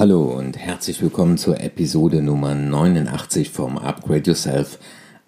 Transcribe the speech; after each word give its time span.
Hallo 0.00 0.22
und 0.22 0.56
herzlich 0.56 1.02
willkommen 1.02 1.36
zur 1.36 1.60
Episode 1.60 2.22
Nummer 2.22 2.54
89 2.54 3.50
vom 3.50 3.76
Upgrade 3.76 4.30
Yourself, 4.30 4.78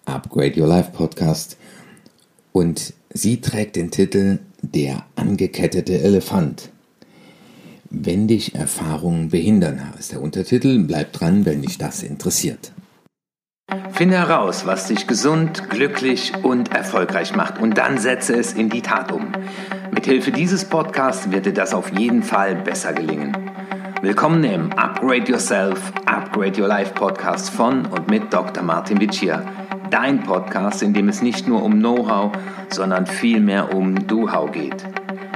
Upgrade 0.07 0.59
Your 0.59 0.67
Life 0.67 0.93
Podcast. 0.93 1.59
Und 2.53 2.95
sie 3.13 3.43
trägt 3.43 3.77
den 3.77 3.91
Titel 3.91 4.39
Der 4.63 5.05
angekettete 5.15 6.01
Elefant. 6.01 6.71
Wenn 7.91 8.27
dich 8.27 8.55
Erfahrungen 8.55 9.29
behindern, 9.29 9.93
ist 9.99 10.13
der 10.13 10.23
Untertitel. 10.23 10.79
Bleib 10.85 11.13
dran, 11.13 11.45
wenn 11.45 11.61
dich 11.61 11.77
das 11.77 12.03
interessiert. 12.03 12.73
Finde 13.91 14.17
heraus, 14.17 14.65
was 14.65 14.89
dich 14.89 15.07
gesund, 15.07 15.69
glücklich 15.69 16.33
und 16.43 16.73
erfolgreich 16.73 17.37
macht 17.37 17.59
und 17.59 17.77
dann 17.77 17.99
setze 17.99 18.35
es 18.37 18.55
in 18.55 18.71
die 18.71 18.81
Tat 18.81 19.13
um. 19.13 19.33
Mithilfe 19.91 20.33
dieses 20.33 20.65
Podcasts 20.65 21.31
wird 21.31 21.45
dir 21.45 21.53
das 21.53 21.75
auf 21.75 21.93
jeden 21.93 22.23
Fall 22.23 22.57
besser 22.57 22.95
gelingen. 22.95 23.37
Willkommen 24.03 24.43
im 24.43 24.73
Upgrade 24.73 25.31
Yourself, 25.31 25.93
Upgrade 26.07 26.61
Your 26.61 26.67
Life 26.67 26.93
Podcast 26.93 27.51
von 27.51 27.87
und 27.87 28.11
mit 28.11 28.33
Dr. 28.33 28.65
Martin 28.65 29.01
Vicia. 29.01 29.47
Dein 29.91 30.25
Podcast, 30.25 30.83
in 30.83 30.93
dem 30.93 31.09
es 31.09 31.23
nicht 31.23 31.47
nur 31.47 31.63
um 31.63 31.75
Know-how, 31.75 32.33
sondern 32.69 33.07
vielmehr 33.07 33.73
um 33.73 34.09
Do-How 34.09 34.51
geht. 34.51 34.85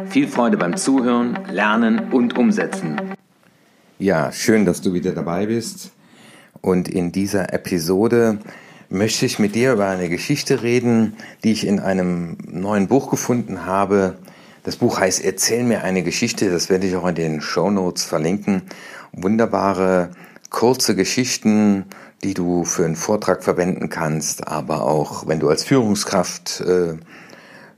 Viel 0.09 0.27
Freude 0.27 0.57
beim 0.57 0.77
Zuhören, 0.77 1.39
Lernen 1.49 2.13
und 2.13 2.37
Umsetzen. 2.37 3.01
Ja, 4.01 4.33
schön, 4.33 4.65
dass 4.65 4.81
du 4.81 4.93
wieder 4.93 5.13
dabei 5.13 5.47
bist. 5.47 5.93
Und 6.61 6.89
in 6.89 7.13
dieser 7.13 7.55
Episode 7.55 8.41
möchte 8.89 9.27
ich 9.27 9.39
mit 9.39 9.55
dir 9.55 9.75
über 9.75 9.87
eine 9.87 10.09
Geschichte 10.09 10.65
reden, 10.65 11.17
die 11.45 11.53
ich 11.53 11.65
in 11.65 11.79
einem 11.79 12.37
neuen 12.51 12.89
Buch 12.89 13.11
gefunden 13.11 13.65
habe. 13.65 14.17
Das 14.67 14.75
Buch 14.75 14.99
heißt 14.99 15.25
Erzähl 15.25 15.63
mir 15.63 15.85
eine 15.85 16.03
Geschichte, 16.03 16.51
das 16.51 16.69
werde 16.69 16.89
ich 16.89 16.97
auch 16.97 17.07
in 17.07 17.15
den 17.15 17.41
Show 17.41 17.71
Notes 17.71 18.03
verlinken. 18.03 18.63
Wunderbare, 19.13 20.11
kurze 20.51 20.97
Geschichten, 20.97 21.85
die 22.25 22.35
du 22.35 22.65
für 22.65 22.85
einen 22.85 22.97
Vortrag 22.97 23.45
verwenden 23.45 23.91
kannst, 23.91 24.49
aber 24.49 24.83
auch 24.83 25.29
wenn 25.29 25.39
du 25.39 25.49
als 25.49 25.63
Führungskraft 25.63 26.63
äh, 26.63 26.97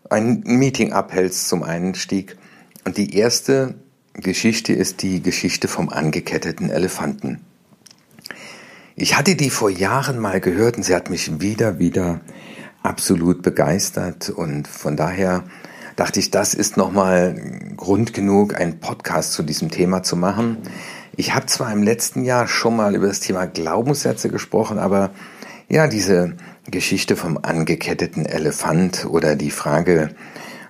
ein 0.09 0.41
Meeting 0.47 0.95
abhältst 0.95 1.51
zum 1.51 1.63
Einstieg. 1.63 2.39
Und 2.87 2.97
die 2.97 3.15
erste 3.15 3.75
Geschichte 4.15 4.73
ist 4.73 5.03
die 5.03 5.23
Geschichte 5.23 5.69
vom 5.69 5.91
angeketteten 5.91 6.71
Elefanten. 6.71 7.43
Ich 8.97 9.15
hatte 9.19 9.37
die 9.37 9.51
vor 9.51 9.69
Jahren 9.69 10.19
mal 10.21 10.41
gehört 10.41 10.79
und 10.79 10.85
sie 10.85 10.97
hat 10.97 11.11
mich 11.11 11.39
wieder, 11.39 11.79
wieder 11.79 12.23
absolut 12.83 13.43
begeistert 13.43 14.31
und 14.31 14.67
von 14.67 14.97
daher 14.97 15.45
dachte 15.99 16.21
ich, 16.21 16.31
das 16.31 16.55
ist 16.55 16.77
nochmal 16.77 17.35
Grund 17.77 18.15
genug, 18.15 18.55
einen 18.55 18.79
Podcast 18.79 19.33
zu 19.33 19.43
diesem 19.43 19.69
Thema 19.69 20.05
zu 20.05 20.15
machen. 20.15 20.59
Ich 21.17 21.35
habe 21.35 21.47
zwar 21.47 21.73
im 21.73 21.83
letzten 21.83 22.23
Jahr 22.23 22.47
schon 22.47 22.77
mal 22.77 22.95
über 22.95 23.09
das 23.09 23.19
Thema 23.19 23.47
Glaubenssätze 23.47 24.29
gesprochen, 24.29 24.79
aber 24.79 25.11
ja, 25.69 25.89
diese 25.89 26.37
Geschichte 26.71 27.17
vom 27.17 27.37
angeketteten 27.43 28.27
Elefant 28.27 29.07
oder 29.07 29.35
die 29.35 29.51
Frage, 29.51 30.15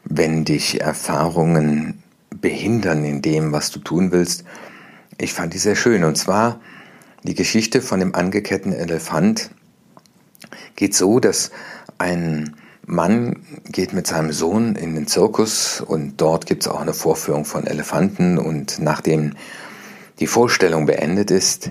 wenn 0.03 0.47
dich 0.47 0.81
Erfahrungen 0.81 2.03
behindern 2.31 3.05
in 3.05 3.21
dem, 3.21 3.53
was 3.53 3.71
du 3.71 3.81
tun 3.81 4.13
willst, 4.13 4.45
ich 5.19 5.35
fand 5.35 5.53
die 5.53 5.59
sehr 5.59 5.77
schön. 5.77 6.05
Und 6.05 6.17
zwar 6.17 6.59
die 7.23 7.35
Geschichte 7.35 7.83
von 7.83 8.01
dem 8.01 8.15
angeketteten 8.15 8.73
Elefant 8.73 9.51
geht 10.75 10.95
so, 10.95 11.21
dass 11.21 11.51
ein 11.99 12.57
Mann 12.89 13.37
geht 13.71 13.93
mit 13.93 14.07
seinem 14.07 14.33
Sohn 14.33 14.75
in 14.75 14.95
den 14.95 15.07
Zirkus 15.07 15.83
und 15.83 16.17
dort 16.17 16.47
gibt 16.47 16.63
es 16.63 16.69
auch 16.69 16.81
eine 16.81 16.95
Vorführung 16.95 17.45
von 17.45 17.67
Elefanten 17.67 18.39
und 18.39 18.79
nachdem 18.79 19.35
die 20.21 20.27
Vorstellung 20.27 20.87
beendet 20.87 21.31
ist, 21.31 21.71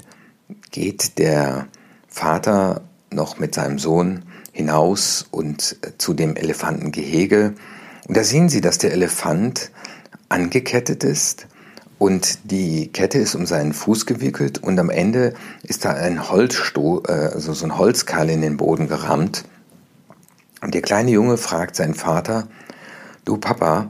geht 0.69 1.17
der 1.17 1.67
Vater 2.07 2.81
noch 3.11 3.39
mit 3.39 3.55
seinem 3.55 3.79
Sohn 3.79 4.23
hinaus 4.51 5.25
und 5.31 5.77
zu 5.97 6.13
dem 6.13 6.35
Elefantengehege. 6.35 7.55
Und 8.07 8.15
da 8.15 8.23
sehen 8.23 8.47
Sie, 8.47 8.61
dass 8.61 8.77
der 8.77 8.91
Elefant 8.91 9.71
angekettet 10.29 11.03
ist 11.03 11.47
und 11.97 12.51
die 12.51 12.89
Kette 12.89 13.17
ist 13.17 13.33
um 13.33 13.47
seinen 13.47 13.73
Fuß 13.73 14.05
gewickelt 14.05 14.61
und 14.63 14.79
am 14.79 14.91
Ende 14.91 15.33
ist 15.63 15.83
da 15.83 15.93
ein 15.93 16.29
Holzsto 16.29 17.03
äh, 17.07 17.11
also 17.11 17.53
so 17.53 17.65
ein 17.65 17.77
Holzkeil 17.77 18.29
in 18.29 18.41
den 18.41 18.57
Boden 18.57 18.87
gerammt. 18.87 19.45
Und 20.61 20.73
der 20.73 20.81
kleine 20.81 21.11
Junge 21.11 21.37
fragt 21.37 21.75
seinen 21.75 21.93
Vater, 21.93 22.47
du 23.25 23.37
Papa, 23.37 23.89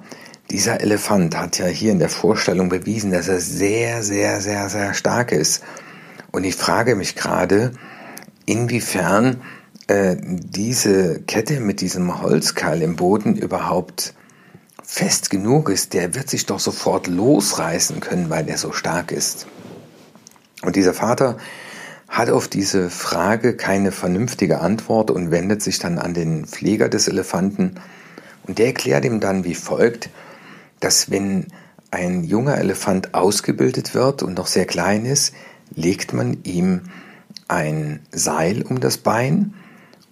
dieser 0.50 0.82
Elefant 0.82 1.38
hat 1.38 1.58
ja 1.58 1.66
hier 1.66 1.92
in 1.92 2.00
der 2.00 2.10
Vorstellung 2.10 2.70
bewiesen, 2.70 3.12
dass 3.12 3.28
er 3.28 3.40
sehr, 3.40 4.04
sehr, 4.04 4.42
sehr, 4.42 4.70
sehr 4.70 4.94
stark 4.94 5.32
ist. 5.32 5.64
Und 6.32 6.44
ich 6.44 6.56
frage 6.56 6.96
mich 6.96 7.16
gerade, 7.16 7.72
inwiefern 8.46 9.42
äh, 9.88 10.16
diese 10.20 11.22
Kette 11.22 11.60
mit 11.60 11.82
diesem 11.82 12.22
Holzkeil 12.22 12.82
im 12.82 12.96
Boden 12.96 13.36
überhaupt 13.36 14.14
fest 14.84 15.30
genug 15.30 15.70
ist, 15.70 15.94
der 15.94 16.16
wird 16.16 16.30
sich 16.30 16.46
doch 16.46 16.60
sofort 16.60 17.08
losreißen 17.08 18.00
können, 18.00 18.30
weil 18.30 18.46
der 18.46 18.58
so 18.58 18.72
stark 18.72 19.12
ist. 19.12 19.48
Und 20.62 20.76
dieser 20.78 20.94
Vater 20.94 21.38
hat 22.18 22.32
auf 22.32 22.48
diese 22.48 22.90
Frage 22.90 23.56
keine 23.56 23.92
vernünftige 23.92 24.60
Antwort 24.60 25.12
und 25.12 25.30
wendet 25.30 25.62
sich 25.62 25.78
dann 25.78 26.00
an 26.00 26.16
den 26.16 26.46
Pfleger 26.48 26.90
des 26.90 27.08
Elefanten 27.08 27.76
und 28.48 28.58
der 28.58 28.66
erklärt 28.66 29.06
ihm 29.06 29.20
dann 29.20 29.44
wie 29.44 29.54
folgt, 29.54 30.10
dass 30.80 31.12
wenn 31.12 31.46
ein 31.92 32.24
junger 32.24 32.58
Elefant 32.58 33.14
ausgebildet 33.14 33.94
wird 33.94 34.24
und 34.24 34.36
noch 34.36 34.48
sehr 34.48 34.66
klein 34.66 35.06
ist, 35.06 35.36
legt 35.76 36.12
man 36.12 36.44
ihm 36.44 36.82
ein 37.48 38.00
Seil 38.12 38.64
um 38.64 38.80
das 38.80 38.98
Bein 38.98 39.54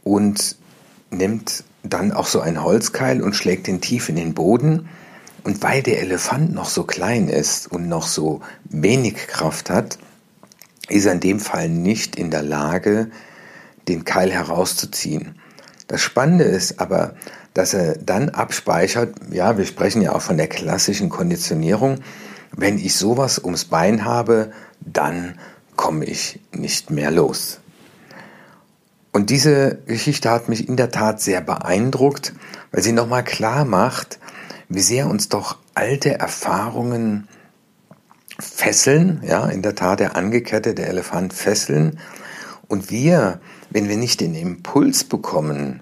und 0.04 0.58
nimmt 1.10 1.64
dann 1.82 2.12
auch 2.12 2.28
so 2.28 2.40
ein 2.40 2.64
Holzkeil 2.64 3.24
und 3.24 3.36
schlägt 3.36 3.68
ihn 3.68 3.82
tief 3.82 4.10
in 4.10 4.16
den 4.16 4.36
Boden. 4.36 4.90
Und 5.44 5.64
weil 5.64 5.82
der 5.82 6.02
Elefant 6.02 6.54
noch 6.54 6.70
so 6.70 6.84
klein 6.84 7.30
ist 7.30 7.72
und 7.72 7.90
noch 7.90 8.06
so 8.06 8.42
wenig 8.66 9.16
Kraft 9.16 9.72
hat, 9.72 9.98
ist 10.90 11.06
er 11.06 11.14
in 11.14 11.20
dem 11.20 11.40
Fall 11.40 11.70
nicht 11.70 12.16
in 12.16 12.32
der 12.32 12.44
Lage, 12.44 13.10
den 13.88 14.04
Keil 14.04 14.32
herauszuziehen. 14.32 15.40
Das 15.88 16.02
Spannende 16.02 16.44
ist 16.44 16.80
aber, 16.80 17.16
dass 17.54 17.74
er 17.74 17.98
dann 17.98 18.30
abspeichert, 18.30 19.16
ja, 19.32 19.58
wir 19.58 19.66
sprechen 19.66 20.02
ja 20.02 20.14
auch 20.14 20.22
von 20.22 20.38
der 20.38 20.48
klassischen 20.48 21.10
Konditionierung, 21.10 22.00
wenn 22.56 22.78
ich 22.78 22.96
sowas 22.96 23.40
ums 23.40 23.66
Bein 23.66 24.06
habe, 24.06 24.52
dann 24.82 25.40
komme 25.76 26.06
ich 26.06 26.40
nicht 26.52 26.90
mehr 26.90 27.12
los. 27.12 27.60
Und 29.12 29.30
diese 29.30 29.80
Geschichte 29.86 30.30
hat 30.30 30.50
mich 30.50 30.68
in 30.68 30.76
der 30.76 30.92
Tat 30.92 31.22
sehr 31.22 31.42
beeindruckt, 31.42 32.34
weil 32.72 32.84
sie 32.84 32.92
nochmal 32.92 33.24
klar 33.24 33.64
macht, 33.64 34.20
wie 34.68 34.82
sehr 34.82 35.08
uns 35.08 35.30
doch 35.30 35.58
alte 35.74 36.20
Erfahrungen 36.20 37.28
fesseln, 38.40 39.22
ja, 39.26 39.48
in 39.48 39.62
der 39.62 39.76
Tat 39.76 40.00
der 40.00 40.16
angekettete 40.16 40.86
Elefant 40.86 41.34
fesseln. 41.34 42.00
Und 42.68 42.90
wir, 42.90 43.40
wenn 43.70 43.88
wir 43.88 43.98
nicht 43.98 44.22
den 44.22 44.36
Impuls 44.36 45.04
bekommen, 45.04 45.82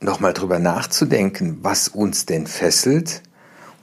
nochmal 0.00 0.32
drüber 0.32 0.58
nachzudenken, 0.58 1.58
was 1.62 1.88
uns 1.88 2.26
denn 2.26 2.46
fesselt, 2.46 3.22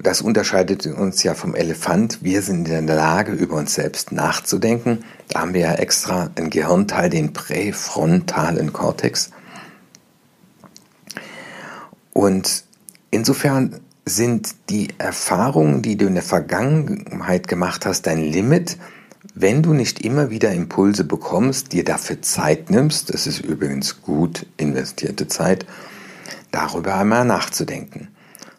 das 0.02 0.22
unterscheidet 0.22 0.86
uns 0.86 1.24
ja 1.24 1.34
vom 1.34 1.56
Elefant. 1.56 2.24
Wir 2.24 2.42
sind 2.42 2.70
in 2.70 2.88
der 2.88 2.96
Lage, 2.96 3.34
über 3.34 3.58
uns 3.58 3.74
selbst 3.74 4.14
nachzudenken. 4.14 5.04
Da 5.28 5.42
haben 5.42 5.54
wir 5.54 5.62
ja 5.62 5.74
extra 5.74 6.30
einen 6.36 6.50
Gehirnteil, 6.50 7.10
den 7.10 7.34
präfrontalen 7.34 8.72
Kortex. 8.72 9.32
Und 12.14 12.64
insofern 13.12 13.82
sind 14.10 14.56
die 14.70 14.90
Erfahrungen, 14.98 15.82
die 15.82 15.96
du 15.96 16.08
in 16.08 16.16
der 16.16 16.24
Vergangenheit 16.24 17.48
gemacht 17.48 17.86
hast, 17.86 18.08
dein 18.08 18.20
Limit, 18.20 18.78
wenn 19.36 19.62
du 19.62 19.74
nicht 19.74 20.04
immer 20.04 20.30
wieder 20.30 20.52
Impulse 20.52 21.04
bekommst, 21.04 21.72
dir 21.72 21.84
dafür 21.84 22.22
Zeit 22.22 22.70
nimmst, 22.70 23.14
das 23.14 23.28
ist 23.28 23.40
übrigens 23.40 24.02
gut 24.02 24.46
investierte 24.58 25.28
Zeit, 25.28 25.66
darüber 26.52 26.96
einmal 26.96 27.26
nachzudenken. 27.26 28.10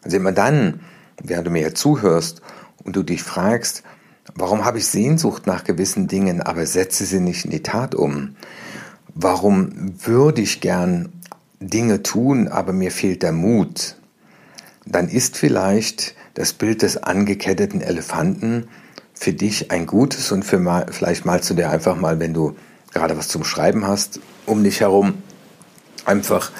Also 0.03 0.17
immer 0.17 0.31
dann, 0.31 0.79
während 1.21 1.47
du 1.47 1.51
mir 1.51 1.75
zuhörst 1.75 2.41
und 2.83 2.95
du 2.95 3.03
dich 3.03 3.21
fragst, 3.21 3.83
warum 4.33 4.65
habe 4.65 4.77
ich 4.77 4.87
Sehnsucht 4.87 5.45
nach 5.45 5.63
gewissen 5.63 6.07
Dingen, 6.07 6.41
aber 6.41 6.65
setze 6.65 7.05
sie 7.05 7.19
nicht 7.19 7.45
in 7.45 7.51
die 7.51 7.63
Tat 7.63 7.93
um? 7.93 8.35
Warum 9.13 9.93
würde 10.03 10.41
ich 10.41 10.61
gern 10.61 11.09
Dinge 11.59 12.01
tun, 12.01 12.47
aber 12.47 12.73
mir 12.73 12.91
fehlt 12.91 13.23
der 13.23 13.33
Mut? 13.33 13.97
Dann 14.91 15.07
ist 15.07 15.37
vielleicht 15.37 16.15
das 16.33 16.53
Bild 16.53 16.81
des 16.81 16.97
angeketteten 16.97 17.81
Elefanten 17.81 18.67
für 19.13 19.33
dich 19.33 19.71
ein 19.71 19.85
gutes 19.85 20.31
und 20.31 20.43
für 20.43 20.59
mal, 20.59 20.87
vielleicht 20.91 21.25
malst 21.25 21.49
du 21.49 21.53
dir 21.53 21.69
einfach 21.69 21.95
mal, 21.95 22.19
wenn 22.19 22.33
du 22.33 22.55
gerade 22.93 23.17
was 23.17 23.27
zum 23.27 23.43
Schreiben 23.43 23.87
hast, 23.87 24.19
um 24.45 24.63
dich 24.63 24.81
herum 24.81 25.21
einfach 26.05 26.51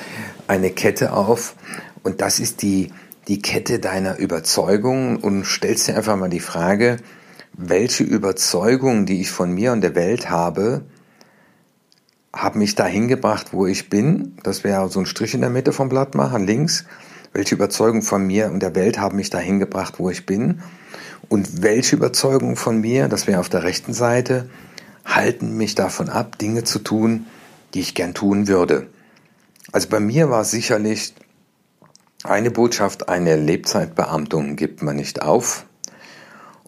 eine 0.48 0.70
Kette 0.70 1.14
auf 1.14 1.56
und 2.04 2.22
das 2.22 2.40
ist 2.40 2.62
die 2.62 2.92
die 3.28 3.42
Kette 3.42 3.80
deiner 3.80 4.18
Überzeugungen 4.18 5.18
und 5.18 5.46
stellst 5.46 5.88
dir 5.88 5.96
einfach 5.96 6.18
mal 6.18 6.30
die 6.30 6.40
Frage, 6.40 6.98
welche 7.54 8.04
Überzeugungen, 8.04 9.06
die 9.06 9.22
ich 9.22 9.32
von 9.32 9.52
mir 9.52 9.72
und 9.72 9.82
der 9.82 9.96
Welt 9.96 10.30
habe, 10.30 10.86
haben 12.34 12.60
mich 12.60 12.76
dahin 12.76 13.08
gebracht, 13.08 13.48
wo 13.52 13.68
ich 13.68 13.90
bin. 13.90 14.38
Das 14.44 14.64
wäre 14.64 14.90
so 14.90 15.00
ein 15.00 15.06
Strich 15.06 15.34
in 15.34 15.42
der 15.42 15.50
Mitte 15.50 15.74
vom 15.74 15.90
Blatt 15.90 16.16
machen, 16.16 16.46
links. 16.46 16.86
Welche 17.34 17.56
Überzeugungen 17.56 18.02
von 18.02 18.26
mir 18.28 18.52
und 18.52 18.60
der 18.62 18.76
Welt 18.76 19.00
haben 19.00 19.16
mich 19.16 19.30
dahin 19.30 19.60
gebracht, 19.60 19.96
wo 19.98 20.10
ich 20.10 20.26
bin? 20.26 20.62
Und 21.30 21.62
welche 21.62 21.96
Überzeugungen 21.96 22.58
von 22.58 22.82
mir, 22.82 23.08
das 23.08 23.26
wäre 23.28 23.40
auf 23.40 23.50
der 23.50 23.64
rechten 23.64 23.94
Seite, 23.94 24.50
halten 25.06 25.56
mich 25.56 25.76
davon 25.76 26.10
ab, 26.10 26.38
Dinge 26.38 26.64
zu 26.64 26.80
tun, 26.80 27.26
die 27.74 27.80
ich 27.80 27.96
gern 27.96 28.14
tun 28.14 28.48
würde. 28.48 28.88
Also 29.72 29.88
bei 29.88 30.00
mir 30.00 30.30
war 30.30 30.44
sicherlich 30.44 31.14
eine 32.24 32.52
Botschaft, 32.52 33.10
eine 33.10 33.36
Lebzeitbeamtung 33.36 34.56
gibt 34.56 34.82
man 34.82 34.96
nicht 34.96 35.22
auf. 35.22 35.66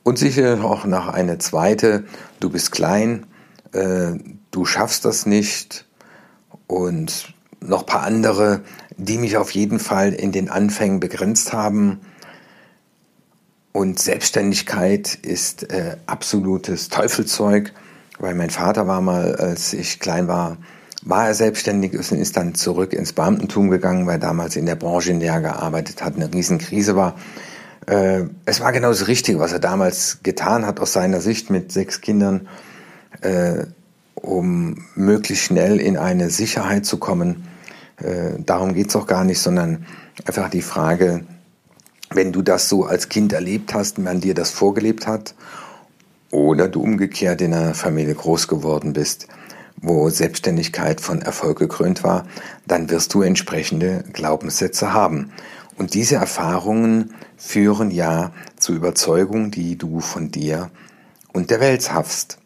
Und 0.04 0.18
sicher 0.18 0.64
auch 0.64 0.86
noch 0.86 1.08
eine 1.08 1.38
zweite, 1.38 2.06
du 2.40 2.50
bist 2.50 2.72
klein, 2.72 3.26
äh, 3.72 4.14
du 4.52 4.66
schaffst 4.66 5.06
das 5.06 5.26
nicht. 5.26 5.86
Und 6.68 7.34
noch 7.60 7.86
paar 7.86 8.04
andere, 8.04 8.62
die 8.98 9.18
mich 9.18 9.38
auf 9.38 9.52
jeden 9.52 9.80
Fall 9.80 10.14
in 10.14 10.32
den 10.32 10.50
Anfängen 10.50 11.00
begrenzt 11.00 11.54
haben. 11.54 12.00
Und 13.72 14.00
Selbstständigkeit 14.00 15.16
ist 15.16 15.72
äh, 15.72 15.98
absolutes 16.06 16.90
Teufelzeug, 16.90 17.74
weil 18.20 18.36
mein 18.36 18.52
Vater 18.52 18.88
war 18.88 19.02
mal, 19.02 19.36
als 19.36 19.74
ich 19.74 20.00
klein 20.00 20.28
war, 20.28 20.58
war 21.02 21.28
er 21.28 21.34
selbstständig 21.34 21.94
und 21.94 22.20
ist 22.20 22.38
dann 22.38 22.56
zurück 22.56 22.94
ins 22.94 23.14
Beamtentum 23.14 23.70
gegangen, 23.70 24.08
weil 24.08 24.20
damals 24.20 24.56
in 24.56 24.66
der 24.66 24.76
Branche, 24.76 25.12
in 25.12 25.20
der 25.20 25.34
er 25.34 25.42
gearbeitet 25.42 26.04
hat, 26.04 26.16
eine 26.16 26.34
Riesenkrise 26.34 26.96
war. 26.96 27.16
Äh, 27.88 28.26
es 28.46 28.62
war 28.62 28.72
genau 28.72 28.90
das 28.90 29.08
Richtige, 29.08 29.40
was 29.40 29.52
er 29.52 29.60
damals 29.60 30.20
getan 30.24 30.66
hat 30.66 30.80
aus 30.80 30.94
seiner 30.94 31.20
Sicht 31.20 31.50
mit 31.50 31.72
sechs 31.72 32.00
Kindern, 32.02 32.48
äh, 33.22 33.66
um 34.16 34.86
möglichst 34.96 35.46
schnell 35.46 35.82
in 35.82 35.98
eine 35.98 36.30
Sicherheit 36.30 36.86
zu 36.86 36.98
kommen. 36.98 37.48
Äh, 37.98 38.40
darum 38.40 38.74
geht's 38.74 38.96
auch 38.96 39.08
gar 39.08 39.24
nicht, 39.24 39.40
sondern 39.40 39.86
einfach 40.26 40.50
die 40.50 40.62
Frage, 40.62 41.26
wenn 42.10 42.32
du 42.32 42.42
das 42.42 42.70
so 42.70 42.86
als 42.86 43.10
Kind 43.10 43.34
erlebt 43.34 43.74
hast, 43.74 43.98
man 43.98 44.22
dir 44.22 44.34
das 44.34 44.52
vorgelebt 44.52 45.08
hat, 45.08 45.36
oder 46.34 46.68
du 46.68 46.82
umgekehrt 46.82 47.42
in 47.42 47.54
einer 47.54 47.76
Familie 47.76 48.16
groß 48.16 48.48
geworden 48.48 48.94
bist, 48.94 49.28
wo 49.78 50.10
Selbstständigkeit 50.10 51.00
von 51.00 51.22
Erfolg 51.22 51.60
gekrönt 51.60 52.04
war, 52.04 52.26
dann 52.66 52.90
wirst 52.90 53.14
du 53.14 53.22
entsprechende 53.22 54.04
Glaubenssätze 54.14 54.94
haben. 54.94 55.32
Und 55.78 55.94
diese 55.94 56.16
Erfahrungen 56.16 57.14
führen 57.38 57.92
ja 57.92 58.32
zu 58.58 58.74
Überzeugungen, 58.74 59.52
die 59.52 59.78
du 59.78 60.00
von 60.00 60.32
dir 60.32 60.72
und 61.34 61.52
der 61.52 61.60
Welt 61.60 61.94
hast. 61.94 62.40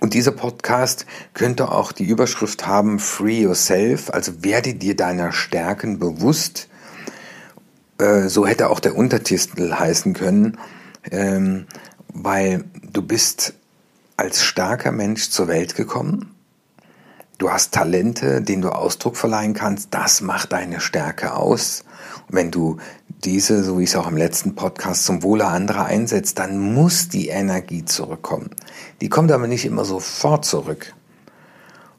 Und 0.00 0.14
dieser 0.14 0.32
Podcast 0.32 1.06
könnte 1.34 1.70
auch 1.70 1.92
die 1.92 2.04
Überschrift 2.04 2.66
haben, 2.66 2.98
Free 2.98 3.42
Yourself, 3.42 4.10
also 4.10 4.42
werde 4.42 4.74
dir 4.74 4.96
deiner 4.96 5.32
Stärken 5.32 5.98
bewusst. 5.98 6.68
Äh, 7.98 8.28
so 8.28 8.46
hätte 8.46 8.70
auch 8.70 8.80
der 8.80 8.96
Untertitel 8.96 9.72
heißen 9.72 10.14
können, 10.14 10.58
ähm, 11.10 11.66
weil 12.08 12.64
du 12.92 13.02
bist 13.02 13.54
als 14.16 14.42
starker 14.42 14.92
Mensch 14.92 15.30
zur 15.30 15.48
Welt 15.48 15.76
gekommen 15.76 16.34
Du 17.40 17.50
hast 17.50 17.72
Talente, 17.72 18.42
denen 18.42 18.60
du 18.60 18.68
Ausdruck 18.68 19.16
verleihen 19.16 19.54
kannst. 19.54 19.94
Das 19.94 20.20
macht 20.20 20.52
deine 20.52 20.78
Stärke 20.78 21.34
aus. 21.34 21.84
Wenn 22.32 22.50
du 22.50 22.78
diese, 23.24 23.62
so 23.64 23.78
wie 23.78 23.84
ich 23.84 23.90
es 23.90 23.96
auch 23.96 24.08
im 24.08 24.16
letzten 24.16 24.54
Podcast, 24.54 25.04
zum 25.04 25.22
Wohle 25.22 25.46
anderer 25.46 25.86
einsetzt, 25.86 26.38
dann 26.38 26.58
muss 26.58 27.08
die 27.08 27.28
Energie 27.28 27.84
zurückkommen. 27.84 28.50
Die 29.00 29.08
kommt 29.08 29.32
aber 29.32 29.46
nicht 29.46 29.64
immer 29.64 29.84
sofort 29.84 30.44
zurück. 30.44 30.94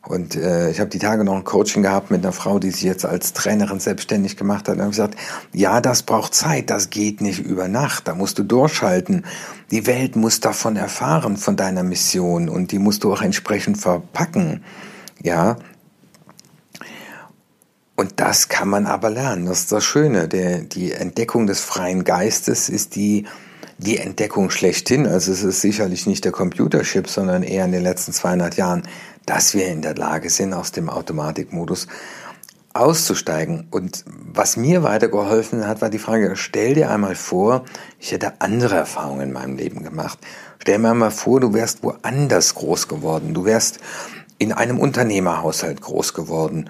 Und 0.08 0.36
äh, 0.36 0.72
ich 0.72 0.80
habe 0.80 0.90
die 0.90 0.98
Tage 0.98 1.24
noch 1.24 1.36
ein 1.36 1.44
Coaching 1.44 1.84
gehabt 1.84 2.10
mit 2.10 2.24
einer 2.24 2.34
Frau, 2.34 2.58
die 2.58 2.72
sich 2.72 2.82
jetzt 2.82 3.06
als 3.06 3.34
Trainerin 3.34 3.80
selbstständig 3.80 4.36
gemacht 4.36 4.68
hat. 4.68 4.76
Und 4.76 4.82
habe 4.82 4.90
gesagt, 4.90 5.16
ja, 5.54 5.80
das 5.80 6.04
braucht 6.04 6.34
Zeit, 6.34 6.72
das 6.72 6.90
geht 6.90 7.22
nicht 7.22 7.40
über 7.40 7.68
Nacht, 7.68 8.08
da 8.08 8.16
musst 8.16 8.40
du 8.40 8.44
durchhalten. 8.44 9.26
Die 9.70 9.86
Welt 9.86 10.16
muss 10.16 10.40
davon 10.40 10.76
erfahren, 10.76 11.38
von 11.38 11.56
deiner 11.56 11.84
Mission 11.84 12.50
und 12.50 12.72
die 12.72 12.80
musst 12.80 13.04
du 13.04 13.14
auch 13.14 13.22
entsprechend 13.22 13.78
verpacken. 13.78 14.64
Ja. 15.22 15.58
Und 17.96 18.20
das 18.20 18.50
kann 18.50 18.70
man 18.70 18.88
aber 18.88 19.10
lernen. 19.10 19.46
Das 19.46 19.60
ist 19.60 19.72
das 19.72 19.84
Schöne. 19.84 20.28
Der, 20.28 20.60
die 20.60 20.92
Entdeckung 20.92 21.46
des 21.48 21.62
freien 21.62 22.04
Geistes 22.04 22.70
ist 22.70 22.96
die, 22.96 23.26
die 23.78 23.98
Entdeckung 23.98 24.50
schlechthin. 24.50 25.06
Also 25.06 25.32
es 25.32 25.44
ist 25.44 25.62
sicherlich 25.62 26.08
nicht 26.08 26.26
der 26.26 26.32
Computerchip, 26.32 27.08
sondern 27.10 27.44
eher 27.44 27.66
in 27.66 27.72
den 27.72 27.84
letzten 27.84 28.14
200 28.14 28.56
Jahren, 28.56 28.84
dass 29.26 29.54
wir 29.54 29.68
in 29.68 29.82
der 29.82 29.96
Lage 29.96 30.30
sind, 30.30 30.54
aus 30.54 30.72
dem 30.72 30.90
Automatikmodus 30.90 31.88
auszusteigen. 32.74 33.68
Und 33.70 34.06
was 34.08 34.58
mir 34.58 34.84
weitergeholfen 34.84 35.68
hat, 35.68 35.82
war 35.82 35.90
die 35.90 36.00
Frage, 36.00 36.36
stell 36.36 36.74
dir 36.74 36.90
einmal 36.90 37.16
vor, 37.16 37.66
ich 38.00 38.12
hätte 38.12 38.34
andere 38.40 38.76
Erfahrungen 38.76 39.22
in 39.22 39.34
meinem 39.34 39.58
Leben 39.58 39.84
gemacht. 39.84 40.20
Stell 40.60 40.80
mir 40.80 40.92
einmal 40.92 41.12
vor, 41.12 41.40
du 41.40 41.54
wärst 41.54 41.84
woanders 41.84 42.56
groß 42.56 42.88
geworden. 42.88 43.34
Du 43.34 43.46
wärst 43.46 43.80
in 44.38 44.54
einem 44.54 44.80
Unternehmerhaushalt 44.80 45.82
groß 45.82 46.14
geworden. 46.14 46.70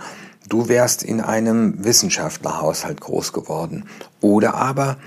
Du 0.52 0.68
wärst 0.68 1.02
in 1.02 1.22
einem 1.22 1.82
Wissenschaftlerhaushalt 1.86 3.00
groß 3.00 3.32
geworden. 3.32 3.86
Oder 4.20 4.56
aber, 4.56 4.98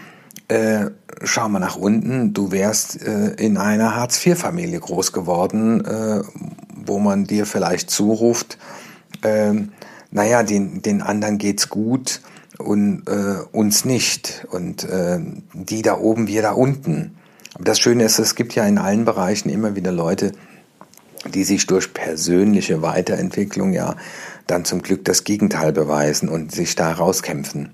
äh, 0.48 0.86
schau 1.22 1.50
mal 1.50 1.58
nach 1.58 1.76
unten, 1.76 2.32
du 2.32 2.50
wärst 2.50 3.02
äh, 3.02 3.34
in 3.34 3.58
einer 3.58 3.94
Hartz-IV-Familie 3.94 4.80
groß 4.80 5.12
geworden, 5.12 5.84
äh, 5.84 6.22
wo 6.86 6.98
man 6.98 7.26
dir 7.26 7.44
vielleicht 7.44 7.90
zuruft, 7.90 8.56
äh, 9.20 9.52
naja, 10.10 10.44
den, 10.44 10.80
den 10.80 11.02
anderen 11.02 11.36
geht's 11.36 11.68
gut 11.68 12.22
und 12.56 13.02
äh, 13.06 13.42
uns 13.52 13.84
nicht. 13.84 14.46
Und 14.50 14.84
äh, 14.84 15.18
die 15.52 15.82
da 15.82 15.98
oben, 15.98 16.26
wir 16.26 16.40
da 16.40 16.52
unten. 16.52 17.18
Aber 17.52 17.64
das 17.64 17.78
Schöne 17.78 18.04
ist, 18.04 18.18
es 18.18 18.34
gibt 18.34 18.54
ja 18.54 18.64
in 18.64 18.78
allen 18.78 19.04
Bereichen 19.04 19.50
immer 19.50 19.76
wieder 19.76 19.92
Leute, 19.92 20.32
die 21.28 21.44
sich 21.44 21.66
durch 21.66 21.92
persönliche 21.92 22.80
Weiterentwicklung 22.80 23.74
ja 23.74 23.96
dann 24.46 24.64
zum 24.64 24.82
Glück 24.82 25.04
das 25.04 25.24
Gegenteil 25.24 25.72
beweisen 25.72 26.28
und 26.28 26.52
sich 26.52 26.74
da 26.74 26.92
rauskämpfen. 26.92 27.72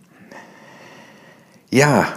Ja, 1.71 2.09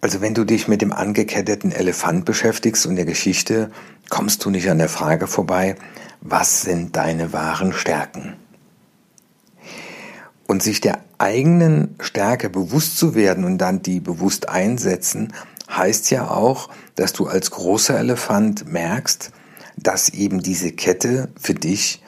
also 0.00 0.20
wenn 0.20 0.34
du 0.34 0.44
dich 0.44 0.68
mit 0.68 0.82
dem 0.82 0.92
angeketteten 0.92 1.72
Elefant 1.72 2.24
beschäftigst 2.24 2.86
und 2.86 2.96
der 2.96 3.04
Geschichte, 3.04 3.70
kommst 4.08 4.44
du 4.44 4.50
nicht 4.50 4.70
an 4.70 4.78
der 4.78 4.88
Frage 4.88 5.26
vorbei, 5.26 5.76
was 6.20 6.62
sind 6.62 6.96
deine 6.96 7.32
wahren 7.32 7.72
Stärken? 7.72 8.36
Und 10.46 10.62
sich 10.62 10.80
der 10.80 11.00
eigenen 11.18 11.96
Stärke 12.00 12.48
bewusst 12.48 12.96
zu 12.96 13.14
werden 13.14 13.44
und 13.44 13.58
dann 13.58 13.82
die 13.82 14.00
bewusst 14.00 14.48
einsetzen, 14.48 15.32
heißt 15.68 16.10
ja 16.10 16.30
auch, 16.30 16.70
dass 16.94 17.12
du 17.12 17.26
als 17.26 17.50
großer 17.50 17.98
Elefant 17.98 18.70
merkst, 18.70 19.32
dass 19.76 20.08
eben 20.08 20.42
diese 20.42 20.72
Kette 20.72 21.28
für 21.38 21.54
dich 21.54 22.02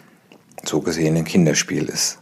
so 0.64 0.80
gesehen 0.80 1.16
ein 1.16 1.24
Kinderspiel 1.24 1.88
ist. 1.88 2.18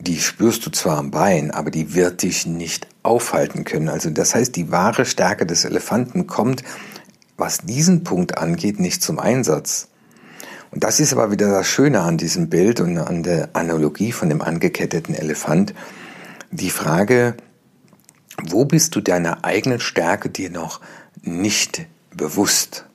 Die 0.00 0.18
spürst 0.20 0.64
du 0.64 0.70
zwar 0.70 0.98
am 0.98 1.10
Bein, 1.10 1.50
aber 1.50 1.70
die 1.70 1.94
wird 1.94 2.22
dich 2.22 2.46
nicht 2.46 2.86
aufhalten 3.02 3.64
können. 3.64 3.88
Also 3.88 4.10
das 4.10 4.34
heißt, 4.34 4.54
die 4.54 4.70
wahre 4.70 5.04
Stärke 5.04 5.44
des 5.44 5.64
Elefanten 5.64 6.26
kommt, 6.26 6.62
was 7.36 7.58
diesen 7.58 8.04
Punkt 8.04 8.38
angeht, 8.38 8.78
nicht 8.78 9.02
zum 9.02 9.18
Einsatz. 9.18 9.88
Und 10.70 10.84
das 10.84 11.00
ist 11.00 11.12
aber 11.12 11.30
wieder 11.30 11.50
das 11.50 11.66
Schöne 11.66 12.00
an 12.00 12.18
diesem 12.18 12.48
Bild 12.48 12.80
und 12.80 12.98
an 12.98 13.22
der 13.22 13.50
Analogie 13.54 14.12
von 14.12 14.28
dem 14.28 14.42
angeketteten 14.42 15.14
Elefant. 15.14 15.74
Die 16.50 16.70
Frage, 16.70 17.36
wo 18.42 18.64
bist 18.64 18.94
du 18.94 19.00
deiner 19.00 19.44
eigenen 19.44 19.80
Stärke 19.80 20.28
dir 20.28 20.50
noch 20.50 20.80
nicht 21.22 21.86
bewusst? 22.14 22.87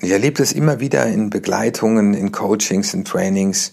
Ich 0.00 0.10
erlebe 0.12 0.38
das 0.38 0.52
immer 0.52 0.78
wieder 0.78 1.06
in 1.06 1.28
Begleitungen, 1.28 2.14
in 2.14 2.30
Coachings, 2.30 2.94
in 2.94 3.04
Trainings, 3.04 3.72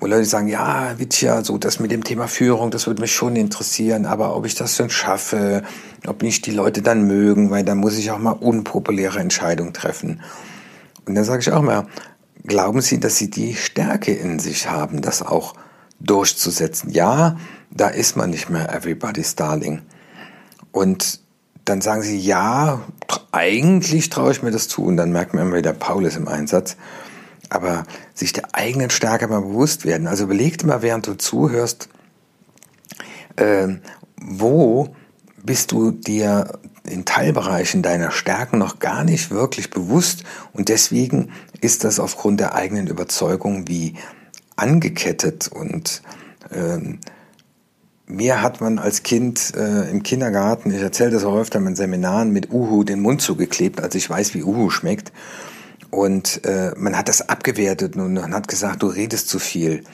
wo 0.00 0.06
Leute 0.06 0.24
sagen, 0.24 0.48
ja, 0.48 0.98
Vitya, 0.98 1.44
so 1.44 1.58
das 1.58 1.78
mit 1.78 1.90
dem 1.90 2.04
Thema 2.04 2.26
Führung, 2.26 2.70
das 2.70 2.86
würde 2.86 3.02
mich 3.02 3.12
schon 3.12 3.36
interessieren, 3.36 4.06
aber 4.06 4.34
ob 4.34 4.46
ich 4.46 4.54
das 4.54 4.76
dann 4.76 4.88
schaffe, 4.88 5.62
ob 6.06 6.22
nicht 6.22 6.46
die 6.46 6.52
Leute 6.52 6.80
dann 6.80 7.06
mögen, 7.06 7.50
weil 7.50 7.64
dann 7.64 7.76
muss 7.76 7.98
ich 7.98 8.10
auch 8.10 8.18
mal 8.18 8.30
unpopuläre 8.30 9.18
Entscheidungen 9.18 9.74
treffen. 9.74 10.22
Und 11.04 11.14
dann 11.14 11.24
sage 11.24 11.40
ich 11.42 11.52
auch 11.52 11.60
mal, 11.60 11.86
glauben 12.44 12.80
Sie, 12.80 12.98
dass 12.98 13.18
Sie 13.18 13.28
die 13.28 13.54
Stärke 13.54 14.14
in 14.14 14.38
sich 14.38 14.70
haben, 14.70 15.02
das 15.02 15.20
auch 15.20 15.52
durchzusetzen? 16.00 16.90
Ja, 16.90 17.36
da 17.70 17.88
ist 17.88 18.16
man 18.16 18.30
nicht 18.30 18.48
mehr 18.48 18.74
everybody's 18.74 19.34
darling. 19.34 19.82
Und 20.72 21.20
dann 21.68 21.80
sagen 21.80 22.02
sie, 22.02 22.18
ja, 22.18 22.80
eigentlich 23.32 24.10
traue 24.10 24.32
ich 24.32 24.42
mir 24.42 24.50
das 24.50 24.68
zu. 24.68 24.84
Und 24.84 24.96
dann 24.96 25.12
merkt 25.12 25.34
man 25.34 25.46
immer 25.46 25.56
wieder, 25.56 25.72
Paul 25.72 26.06
ist 26.06 26.16
im 26.16 26.28
Einsatz. 26.28 26.76
Aber 27.50 27.84
sich 28.14 28.32
der 28.32 28.54
eigenen 28.54 28.90
Stärke 28.90 29.26
mal 29.28 29.40
bewusst 29.40 29.84
werden. 29.84 30.06
Also 30.06 30.24
überleg 30.24 30.58
dir 30.58 30.66
mal, 30.66 30.82
während 30.82 31.06
du 31.06 31.16
zuhörst, 31.16 31.88
äh, 33.36 33.68
wo 34.20 34.94
bist 35.42 35.72
du 35.72 35.92
dir 35.92 36.58
in 36.84 37.04
Teilbereichen 37.04 37.82
deiner 37.82 38.10
Stärken 38.10 38.58
noch 38.58 38.78
gar 38.78 39.04
nicht 39.04 39.30
wirklich 39.30 39.70
bewusst 39.70 40.24
und 40.52 40.68
deswegen 40.68 41.30
ist 41.60 41.84
das 41.84 42.00
aufgrund 42.00 42.40
der 42.40 42.54
eigenen 42.54 42.86
Überzeugung 42.86 43.68
wie 43.68 43.94
angekettet 44.56 45.48
und 45.48 46.02
ähm, 46.52 46.98
mir 48.08 48.42
hat 48.42 48.60
man 48.60 48.78
als 48.78 49.02
Kind 49.02 49.54
äh, 49.54 49.90
im 49.90 50.02
Kindergarten, 50.02 50.70
ich 50.70 50.80
erzähle 50.80 51.10
das 51.10 51.24
auch 51.24 51.36
öfter 51.36 51.58
in 51.58 51.76
Seminaren, 51.76 52.30
mit 52.32 52.50
Uhu 52.50 52.82
den 52.82 53.00
Mund 53.00 53.20
zugeklebt, 53.20 53.82
als 53.82 53.94
ich 53.94 54.08
weiß, 54.08 54.34
wie 54.34 54.42
Uhu 54.42 54.70
schmeckt. 54.70 55.12
Und 55.90 56.44
äh, 56.44 56.72
man 56.76 56.96
hat 56.96 57.08
das 57.08 57.28
abgewertet 57.28 57.96
und 57.96 58.14
man 58.14 58.34
hat 58.34 58.48
gesagt, 58.48 58.82
du 58.82 58.88
redest 58.88 59.28
zu 59.28 59.38
viel. 59.38 59.84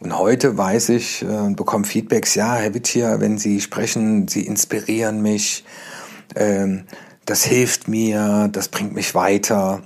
Und 0.00 0.18
heute 0.18 0.56
weiß 0.56 0.90
ich 0.90 1.22
äh, 1.22 1.26
und 1.26 1.56
bekomme 1.56 1.84
Feedbacks, 1.84 2.34
ja, 2.34 2.54
Herr 2.54 2.74
Wittier, 2.74 3.20
wenn 3.20 3.38
Sie 3.38 3.60
sprechen, 3.60 4.28
Sie 4.28 4.46
inspirieren 4.46 5.22
mich, 5.22 5.64
ähm, 6.36 6.84
das 7.24 7.44
hilft 7.44 7.88
mir, 7.88 8.48
das 8.52 8.68
bringt 8.68 8.94
mich 8.94 9.14
weiter. 9.14 9.82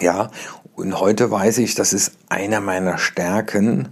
Ja, 0.00 0.30
und 0.74 0.98
heute 0.98 1.30
weiß 1.30 1.58
ich, 1.58 1.74
das 1.74 1.92
ist 1.92 2.12
einer 2.28 2.60
meiner 2.60 2.98
Stärken. 2.98 3.90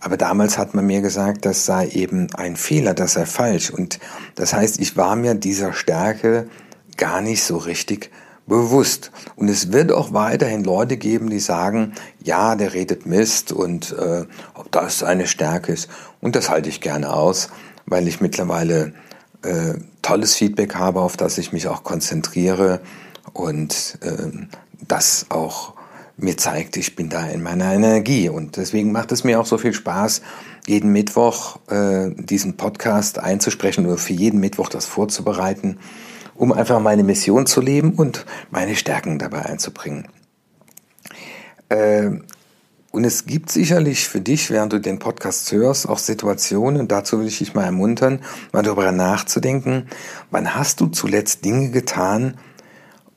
Aber 0.00 0.16
damals 0.16 0.56
hat 0.56 0.74
man 0.74 0.86
mir 0.86 1.02
gesagt, 1.02 1.44
das 1.44 1.66
sei 1.66 1.88
eben 1.88 2.28
ein 2.34 2.56
Fehler, 2.56 2.94
das 2.94 3.12
sei 3.14 3.26
falsch. 3.26 3.70
Und 3.70 4.00
das 4.34 4.54
heißt, 4.54 4.80
ich 4.80 4.96
war 4.96 5.14
mir 5.14 5.34
dieser 5.34 5.74
Stärke 5.74 6.48
gar 6.96 7.20
nicht 7.20 7.44
so 7.44 7.58
richtig 7.58 8.10
bewusst. 8.46 9.12
Und 9.36 9.48
es 9.48 9.72
wird 9.72 9.92
auch 9.92 10.12
weiterhin 10.12 10.64
Leute 10.64 10.96
geben, 10.96 11.30
die 11.30 11.38
sagen, 11.38 11.92
ja, 12.22 12.56
der 12.56 12.72
redet 12.72 13.06
Mist 13.06 13.52
und 13.52 13.92
äh, 13.92 14.24
ob 14.54 14.72
das 14.72 15.02
eine 15.02 15.26
Stärke 15.26 15.72
ist. 15.72 15.88
Und 16.20 16.34
das 16.34 16.48
halte 16.48 16.68
ich 16.68 16.80
gerne 16.80 17.12
aus, 17.12 17.50
weil 17.86 18.08
ich 18.08 18.20
mittlerweile 18.20 18.92
äh, 19.42 19.74
tolles 20.02 20.34
Feedback 20.34 20.74
habe, 20.74 21.00
auf 21.00 21.16
das 21.16 21.38
ich 21.38 21.52
mich 21.52 21.68
auch 21.68 21.84
konzentriere 21.84 22.80
und 23.32 23.98
äh, 24.02 24.30
das 24.86 25.26
auch 25.28 25.74
mir 26.22 26.36
zeigt, 26.36 26.76
ich 26.76 26.96
bin 26.96 27.08
da 27.08 27.26
in 27.26 27.42
meiner 27.42 27.72
Energie. 27.72 28.28
Und 28.28 28.56
deswegen 28.56 28.92
macht 28.92 29.12
es 29.12 29.24
mir 29.24 29.40
auch 29.40 29.46
so 29.46 29.58
viel 29.58 29.72
Spaß, 29.72 30.22
jeden 30.66 30.92
Mittwoch 30.92 31.58
äh, 31.68 32.10
diesen 32.16 32.56
Podcast 32.56 33.18
einzusprechen 33.18 33.86
oder 33.86 33.98
für 33.98 34.12
jeden 34.12 34.40
Mittwoch 34.40 34.68
das 34.68 34.86
vorzubereiten 34.86 35.78
um 36.40 36.52
einfach 36.52 36.80
meine 36.80 37.04
Mission 37.04 37.44
zu 37.44 37.60
leben 37.60 37.92
und 37.92 38.24
meine 38.50 38.74
Stärken 38.74 39.18
dabei 39.18 39.44
einzubringen. 39.44 40.08
Äh, 41.68 42.12
und 42.92 43.04
es 43.04 43.26
gibt 43.26 43.52
sicherlich 43.52 44.08
für 44.08 44.22
dich, 44.22 44.50
während 44.50 44.72
du 44.72 44.80
den 44.80 44.98
Podcast 44.98 45.52
hörst, 45.52 45.86
auch 45.86 45.98
Situationen, 45.98 46.88
dazu 46.88 47.20
will 47.20 47.26
ich 47.26 47.38
dich 47.38 47.54
mal 47.54 47.64
ermuntern, 47.64 48.20
mal 48.52 48.62
darüber 48.62 48.90
nachzudenken, 48.90 49.86
wann 50.30 50.54
hast 50.54 50.80
du 50.80 50.86
zuletzt 50.86 51.44
Dinge 51.44 51.70
getan, 51.70 52.38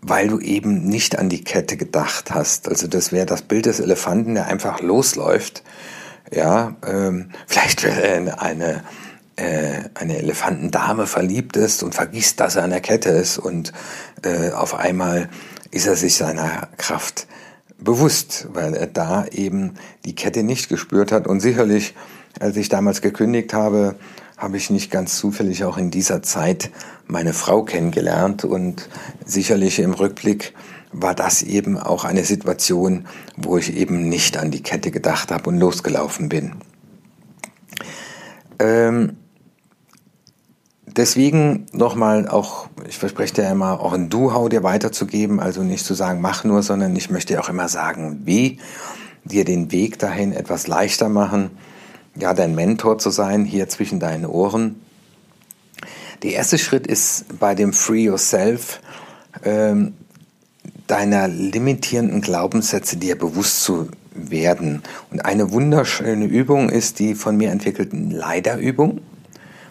weil 0.06 0.28
du 0.28 0.40
eben 0.40 0.84
nicht 0.84 1.18
an 1.18 1.30
die 1.30 1.44
Kette 1.44 1.78
gedacht 1.78 2.32
hast. 2.32 2.68
Also 2.68 2.88
das 2.88 3.12
wäre 3.12 3.26
das 3.26 3.42
Bild 3.42 3.66
des 3.66 3.80
Elefanten, 3.80 4.36
der 4.36 4.48
einfach 4.48 4.82
losläuft. 4.82 5.64
Ja, 6.32 6.76
ähm, 6.86 7.30
vielleicht 7.48 7.84
wäre 7.84 8.40
eine 8.42 8.84
äh, 9.36 9.90
eine 9.96 10.18
Elefantendame 10.18 11.08
verliebt 11.08 11.58
ist 11.58 11.82
und 11.82 11.96
vergisst, 11.96 12.40
dass 12.40 12.56
er 12.56 12.64
an 12.64 12.70
der 12.70 12.82
Kette 12.82 13.10
ist 13.10 13.38
und 13.38 13.74
äh, 14.24 14.52
auf 14.52 14.76
einmal 14.76 15.30
ist 15.72 15.88
er 15.88 15.96
sich 15.96 16.16
seiner 16.16 16.68
Kraft 16.78 17.28
bewusst, 17.80 18.48
weil 18.54 18.76
er 18.76 18.88
da 18.88 19.26
eben 19.26 19.74
die 20.06 20.14
Kette 20.16 20.44
nicht 20.44 20.70
gespürt 20.70 21.12
hat 21.12 21.28
und 21.28 21.40
sicherlich, 21.40 21.96
als 22.40 22.58
ich 22.58 22.70
damals 22.70 23.02
gekündigt 23.02 23.54
habe, 23.54 23.96
habe 24.38 24.58
ich 24.58 24.70
nicht 24.70 24.92
ganz 24.92 25.18
zufällig 25.18 25.64
auch 25.64 25.78
in 25.78 25.92
dieser 25.92 26.22
Zeit 26.22 26.72
meine 27.08 27.34
Frau 27.34 27.64
kennengelernt. 27.64 28.44
Und 28.44 28.90
sicherlich 29.26 29.80
im 29.80 29.94
Rückblick 29.94 30.54
war 30.92 31.16
das 31.16 31.42
eben 31.42 31.78
auch 31.78 32.04
eine 32.06 32.24
Situation, 32.24 33.06
wo 33.36 33.58
ich 33.58 33.76
eben 33.76 34.10
nicht 34.10 34.38
an 34.38 34.52
die 34.52 34.64
Kette 34.64 34.92
gedacht 34.92 35.32
habe 35.32 35.50
und 35.50 35.58
losgelaufen 35.58 36.30
bin. 36.30 36.56
Ähm, 38.60 39.18
deswegen 40.86 41.66
nochmal 41.72 42.28
auch, 42.28 42.68
ich 42.88 42.98
verspreche 42.98 43.34
dir 43.34 43.50
immer, 43.50 43.80
auch 43.80 43.94
ein 43.94 44.10
Do-How 44.10 44.50
dir 44.50 44.64
weiterzugeben, 44.64 45.40
also 45.40 45.64
nicht 45.64 45.86
zu 45.86 45.94
sagen, 45.94 46.22
mach 46.22 46.44
nur, 46.44 46.64
sondern 46.64 46.96
ich 46.96 47.10
möchte 47.10 47.40
auch 47.40 47.50
immer 47.50 47.68
sagen, 47.68 48.22
wie 48.26 48.60
dir 49.26 49.46
den 49.46 49.72
Weg 49.72 50.00
dahin 50.00 50.34
etwas 50.34 50.68
leichter 50.68 51.10
machen, 51.10 51.52
ja, 52.16 52.34
dein 52.34 52.56
Mentor 52.56 52.98
zu 52.98 53.10
sein, 53.10 53.46
hier 53.46 53.70
zwischen 53.70 54.00
deinen 54.00 54.26
Ohren. 54.26 54.82
Der 56.22 56.34
erste 56.34 56.58
Schritt 56.58 56.88
ist 56.88 57.40
bei 57.40 57.56
dem 57.56 57.74
Free 57.74 58.06
Yourself, 58.06 58.80
ähm, 59.44 59.94
deiner 60.88 61.28
limitierenden 61.28 62.22
Glaubenssätze 62.22 62.98
dir 62.98 63.18
bewusst 63.18 63.64
zu 63.64 63.90
werden. 64.14 64.84
Und 65.12 65.26
eine 65.26 65.52
wunderschöne 65.52 66.26
Übung 66.26 66.70
ist 66.70 67.00
die 67.00 67.16
von 67.16 67.36
mir 67.36 67.52
entwickelten 67.52 68.12
Leiderübung. 68.12 69.02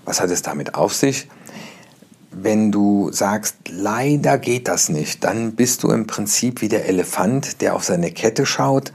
Was 0.04 0.20
hat 0.20 0.30
es 0.30 0.42
damit 0.42 0.74
auf 0.74 0.94
sich? 0.94 1.28
Wenn 2.32 2.72
du 2.72 3.12
sagst, 3.12 3.56
leider 3.68 4.38
geht 4.38 4.66
das 4.66 4.88
nicht, 4.88 5.22
dann 5.22 5.52
bist 5.52 5.82
du 5.82 5.90
im 5.90 6.06
Prinzip 6.06 6.60
wie 6.60 6.68
der 6.68 6.86
Elefant, 6.88 7.60
der 7.60 7.76
auf 7.76 7.84
seine 7.84 8.10
Kette 8.10 8.46
schaut 8.46 8.92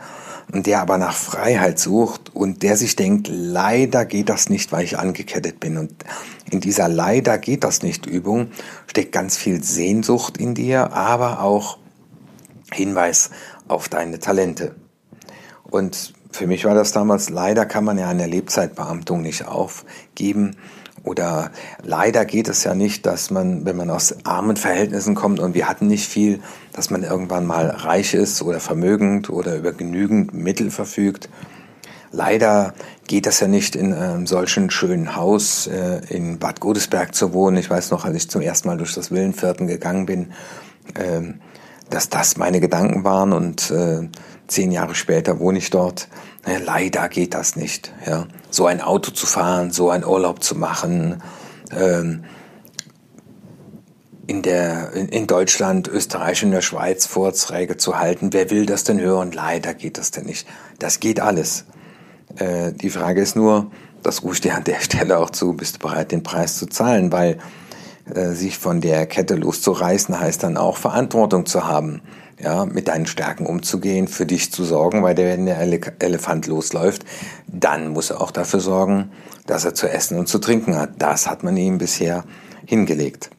der 0.53 0.81
aber 0.81 0.97
nach 0.97 1.15
Freiheit 1.15 1.77
sucht 1.77 2.33
und 2.33 2.63
der 2.63 2.77
sich 2.77 2.95
denkt, 2.95 3.27
leider 3.29 4.05
geht 4.05 4.29
das 4.29 4.49
nicht, 4.49 4.71
weil 4.71 4.85
ich 4.85 4.97
angekettet 4.97 5.59
bin. 5.59 5.77
Und 5.77 5.91
in 6.49 6.61
dieser 6.61 6.87
leider 6.87 7.37
geht 7.37 7.63
das 7.63 7.83
nicht 7.83 8.05
Übung 8.05 8.51
steckt 8.87 9.11
ganz 9.11 9.37
viel 9.37 9.63
Sehnsucht 9.63 10.37
in 10.37 10.55
dir, 10.55 10.93
aber 10.93 11.41
auch 11.41 11.77
Hinweis 12.73 13.29
auf 13.67 13.89
deine 13.89 14.17
Talente. 14.19 14.75
Und 15.63 16.13
für 16.31 16.47
mich 16.47 16.65
war 16.65 16.73
das 16.73 16.93
damals, 16.93 17.29
leider 17.29 17.65
kann 17.65 17.83
man 17.83 17.97
ja 17.97 18.09
eine 18.09 18.25
Lebzeitbeamtung 18.25 19.21
nicht 19.21 19.47
aufgeben. 19.47 20.55
Oder 21.07 21.51
leider 21.83 22.25
geht 22.25 22.49
es 22.49 22.65
ja 22.65 22.75
nicht, 22.75 23.05
dass 23.05 23.31
man, 23.31 23.65
wenn 23.65 23.77
man 23.77 23.89
aus 23.89 24.25
armen 24.25 24.57
Verhältnissen 24.57 25.15
kommt 25.15 25.39
und 25.39 25.53
wir 25.53 25.69
hatten 25.69 25.87
nicht 25.87 26.05
viel, 26.05 26.41
dass 26.73 26.89
man 26.89 27.03
irgendwann 27.03 27.45
mal 27.45 27.67
reich 27.69 28.13
ist 28.13 28.41
oder 28.41 28.59
vermögend 28.59 29.29
oder 29.29 29.55
über 29.55 29.71
genügend 29.71 30.33
Mittel 30.33 30.69
verfügt. 30.69 31.29
Leider 32.11 32.73
geht 33.07 33.25
das 33.25 33.39
ja 33.39 33.47
nicht 33.47 33.77
in 33.77 33.93
einem 33.93 34.27
solchen 34.27 34.69
schönen 34.69 35.15
Haus 35.15 35.67
äh, 35.67 36.01
in 36.09 36.39
Bad 36.39 36.59
Godesberg 36.59 37.15
zu 37.15 37.31
wohnen. 37.31 37.55
Ich 37.55 37.69
weiß 37.69 37.91
noch, 37.91 38.03
als 38.03 38.15
ich 38.17 38.29
zum 38.29 38.41
ersten 38.41 38.67
Mal 38.67 38.77
durch 38.77 38.93
das 38.93 39.09
Villenviertel 39.09 39.65
gegangen 39.65 40.05
bin, 40.05 40.33
äh, 40.95 41.21
dass 41.89 42.09
das 42.09 42.35
meine 42.35 42.59
Gedanken 42.59 43.05
waren 43.05 43.31
und 43.31 43.71
äh, 43.71 44.09
zehn 44.47 44.71
Jahre 44.71 44.93
später 44.93 45.39
wohne 45.39 45.57
ich 45.57 45.69
dort. 45.69 46.09
Naja, 46.45 46.59
leider 46.63 47.09
geht 47.09 47.33
das 47.33 47.55
nicht. 47.55 47.93
Ja, 48.05 48.27
so 48.49 48.65
ein 48.65 48.81
Auto 48.81 49.11
zu 49.11 49.25
fahren, 49.25 49.71
so 49.71 49.89
einen 49.89 50.05
Urlaub 50.05 50.43
zu 50.43 50.55
machen. 50.55 51.21
Ähm, 51.71 52.23
in, 54.27 54.41
der, 54.41 54.91
in 54.93 55.25
Deutschland, 55.25 55.87
Österreich 55.87 56.43
und 56.43 56.51
der 56.51 56.61
Schweiz 56.61 57.05
Vorträge 57.05 57.77
zu 57.77 57.97
halten. 57.97 58.33
Wer 58.33 58.49
will 58.49 58.65
das 58.65 58.83
denn 58.83 58.99
hören? 58.99 59.31
Leider 59.31 59.73
geht 59.73 59.97
das 59.97 60.11
denn 60.11 60.25
nicht. 60.25 60.45
Das 60.79 60.99
geht 60.99 61.21
alles. 61.21 61.65
Äh, 62.35 62.73
die 62.73 62.89
Frage 62.89 63.21
ist 63.21 63.37
nur, 63.37 63.71
das 64.03 64.23
rufe 64.23 64.35
ich 64.35 64.41
dir 64.41 64.55
an 64.55 64.65
der 64.65 64.81
Stelle 64.81 65.17
auch 65.17 65.29
zu, 65.29 65.53
bist 65.53 65.75
du 65.75 65.79
bereit, 65.79 66.11
den 66.11 66.23
Preis 66.23 66.57
zu 66.57 66.65
zahlen? 66.65 67.11
Weil 67.11 67.39
äh, 68.13 68.31
sich 68.31 68.57
von 68.57 68.81
der 68.81 69.05
Kette 69.05 69.35
loszureißen 69.35 70.19
heißt 70.19 70.43
dann 70.43 70.57
auch 70.57 70.77
Verantwortung 70.77 71.45
zu 71.45 71.65
haben 71.65 72.01
ja, 72.39 72.65
mit 72.65 72.87
deinen 72.87 73.07
Stärken 73.07 73.45
umzugehen, 73.45 74.07
für 74.07 74.25
dich 74.25 74.51
zu 74.51 74.63
sorgen, 74.63 75.03
weil 75.03 75.15
der, 75.15 75.33
wenn 75.33 75.45
der 75.45 75.59
Elefant 75.59 76.47
losläuft, 76.47 77.03
dann 77.47 77.89
muss 77.89 78.11
er 78.11 78.21
auch 78.21 78.31
dafür 78.31 78.59
sorgen, 78.59 79.11
dass 79.45 79.65
er 79.65 79.73
zu 79.73 79.89
essen 79.89 80.19
und 80.19 80.27
zu 80.27 80.39
trinken 80.39 80.75
hat. 80.75 80.91
Das 80.99 81.27
hat 81.27 81.43
man 81.43 81.57
ihm 81.57 81.77
bisher 81.77 82.25
hingelegt. 82.65 83.31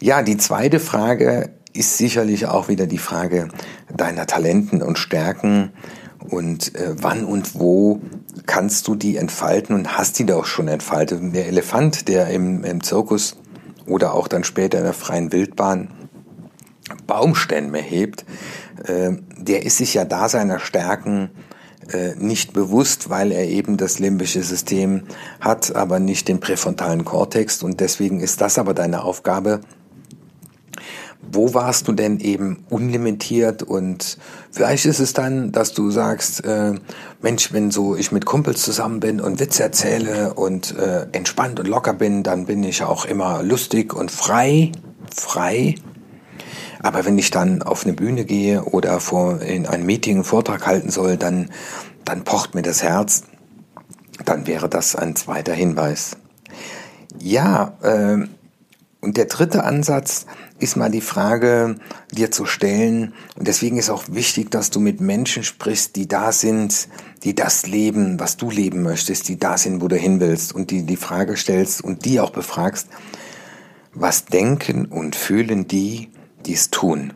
Ja, 0.00 0.22
die 0.22 0.36
zweite 0.36 0.80
Frage 0.80 1.50
ist 1.72 1.96
sicherlich 1.96 2.46
auch 2.46 2.68
wieder 2.68 2.86
die 2.86 2.98
Frage 2.98 3.48
deiner 3.94 4.26
Talenten 4.26 4.82
und 4.82 4.98
Stärken 4.98 5.72
und 6.18 6.74
äh, 6.74 6.94
wann 6.96 7.24
und 7.24 7.58
wo 7.58 8.00
kannst 8.46 8.88
du 8.88 8.94
die 8.94 9.16
entfalten 9.16 9.74
und 9.74 9.96
hast 9.96 10.18
die 10.18 10.26
doch 10.26 10.46
schon 10.46 10.68
entfaltet. 10.68 11.20
Der 11.34 11.46
Elefant, 11.46 12.08
der 12.08 12.28
im, 12.28 12.64
im 12.64 12.82
Zirkus 12.82 13.36
oder 13.86 14.14
auch 14.14 14.28
dann 14.28 14.44
später 14.44 14.78
in 14.78 14.84
der 14.84 14.92
freien 14.92 15.32
Wildbahn 15.32 15.88
Baumstämme 17.12 17.76
hebt, 17.76 18.24
äh, 18.86 19.10
der 19.36 19.66
ist 19.66 19.76
sich 19.76 19.92
ja 19.92 20.06
da 20.06 20.30
seiner 20.30 20.58
Stärken 20.58 21.28
äh, 21.92 22.14
nicht 22.16 22.54
bewusst, 22.54 23.10
weil 23.10 23.32
er 23.32 23.46
eben 23.48 23.76
das 23.76 23.98
limbische 23.98 24.42
System 24.42 25.02
hat, 25.38 25.76
aber 25.76 25.98
nicht 25.98 26.28
den 26.28 26.40
präfrontalen 26.40 27.04
Kortex. 27.04 27.62
Und 27.62 27.80
deswegen 27.80 28.20
ist 28.20 28.40
das 28.40 28.58
aber 28.58 28.72
deine 28.72 29.04
Aufgabe, 29.04 29.60
wo 31.20 31.52
warst 31.52 31.86
du 31.86 31.92
denn 31.92 32.18
eben 32.18 32.64
unlimitiert 32.70 33.62
und 33.62 34.16
vielleicht 34.50 34.86
ist 34.86 35.00
es 35.00 35.12
dann, 35.12 35.52
dass 35.52 35.74
du 35.74 35.90
sagst, 35.90 36.46
äh, 36.46 36.72
Mensch, 37.20 37.52
wenn 37.52 37.70
so 37.70 37.94
ich 37.94 38.10
mit 38.10 38.24
Kumpels 38.24 38.62
zusammen 38.62 39.00
bin 39.00 39.20
und 39.20 39.38
Witze 39.38 39.62
erzähle 39.62 40.32
und 40.32 40.74
äh, 40.78 41.08
entspannt 41.12 41.60
und 41.60 41.68
locker 41.68 41.92
bin, 41.92 42.22
dann 42.22 42.46
bin 42.46 42.64
ich 42.64 42.82
auch 42.82 43.04
immer 43.04 43.42
lustig 43.42 43.92
und 43.92 44.10
frei, 44.10 44.72
frei. 45.14 45.74
Aber 46.82 47.04
wenn 47.04 47.16
ich 47.16 47.30
dann 47.30 47.62
auf 47.62 47.84
eine 47.84 47.94
Bühne 47.94 48.24
gehe 48.24 48.64
oder 48.64 49.00
vor, 49.00 49.40
in 49.40 49.66
einem 49.66 49.86
Meeting 49.86 50.16
einen 50.16 50.24
Vortrag 50.24 50.66
halten 50.66 50.90
soll, 50.90 51.16
dann, 51.16 51.50
dann 52.04 52.24
pocht 52.24 52.54
mir 52.54 52.62
das 52.62 52.82
Herz. 52.82 53.22
Dann 54.24 54.46
wäre 54.46 54.68
das 54.68 54.96
ein 54.96 55.16
zweiter 55.16 55.54
Hinweis. 55.54 56.16
Ja, 57.18 57.78
äh, 57.82 58.26
und 59.00 59.16
der 59.16 59.24
dritte 59.24 59.64
Ansatz 59.64 60.26
ist 60.60 60.76
mal 60.76 60.90
die 60.90 61.00
Frage 61.00 61.74
dir 62.12 62.30
zu 62.30 62.46
stellen. 62.46 63.14
Und 63.36 63.48
deswegen 63.48 63.76
ist 63.76 63.90
auch 63.90 64.04
wichtig, 64.08 64.52
dass 64.52 64.70
du 64.70 64.78
mit 64.78 65.00
Menschen 65.00 65.42
sprichst, 65.42 65.96
die 65.96 66.06
da 66.06 66.30
sind, 66.30 66.88
die 67.24 67.34
das 67.34 67.66
leben, 67.66 68.20
was 68.20 68.36
du 68.36 68.48
leben 68.48 68.82
möchtest, 68.82 69.28
die 69.28 69.40
da 69.40 69.58
sind, 69.58 69.82
wo 69.82 69.88
du 69.88 69.96
hin 69.96 70.20
willst 70.20 70.54
und 70.54 70.70
die 70.70 70.84
die 70.84 70.96
Frage 70.96 71.36
stellst 71.36 71.82
und 71.82 72.04
die 72.04 72.20
auch 72.20 72.30
befragst, 72.30 72.86
was 73.92 74.24
denken 74.24 74.86
und 74.86 75.16
fühlen 75.16 75.66
die, 75.66 76.11
die 76.46 76.54
es 76.54 76.70
tun? 76.70 77.12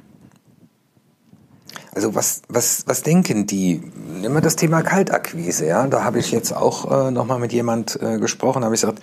Also 1.94 2.14
was, 2.14 2.42
was, 2.48 2.84
was 2.86 3.02
denken 3.02 3.46
die? 3.46 3.80
Nimm 4.20 4.34
mal 4.34 4.42
das 4.42 4.56
Thema 4.56 4.82
Kaltakquise, 4.82 5.66
ja. 5.66 5.86
Da 5.86 6.04
habe 6.04 6.18
ich 6.18 6.30
jetzt 6.30 6.52
auch 6.52 7.08
äh, 7.08 7.10
nochmal 7.10 7.38
mit 7.38 7.52
jemand 7.52 7.98
äh, 8.02 8.18
gesprochen, 8.18 8.64
habe 8.64 8.74
ich 8.74 8.82
gesagt, 8.82 9.02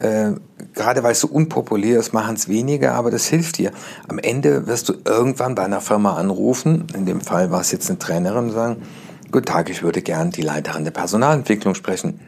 äh, 0.00 0.32
gerade 0.74 1.02
weil 1.02 1.12
es 1.12 1.20
so 1.20 1.28
unpopulär 1.28 1.98
ist, 1.98 2.12
machen 2.12 2.34
es 2.36 2.48
weniger, 2.48 2.94
aber 2.94 3.10
das 3.10 3.26
hilft 3.26 3.58
dir. 3.58 3.72
Am 4.08 4.18
Ende 4.18 4.66
wirst 4.66 4.88
du 4.88 4.94
irgendwann 5.04 5.54
bei 5.54 5.64
einer 5.64 5.80
Firma 5.80 6.16
anrufen, 6.16 6.86
in 6.94 7.06
dem 7.06 7.20
Fall 7.20 7.50
war 7.50 7.60
es 7.60 7.70
jetzt 7.72 7.88
eine 7.88 7.98
Trainerin, 7.98 8.46
und 8.46 8.52
sagen, 8.52 8.82
Guten 9.30 9.44
Tag, 9.44 9.68
ich 9.68 9.82
würde 9.82 10.00
gern 10.00 10.30
die 10.30 10.40
Leiterin 10.40 10.84
der 10.84 10.90
Personalentwicklung 10.90 11.74
sprechen. 11.74 12.18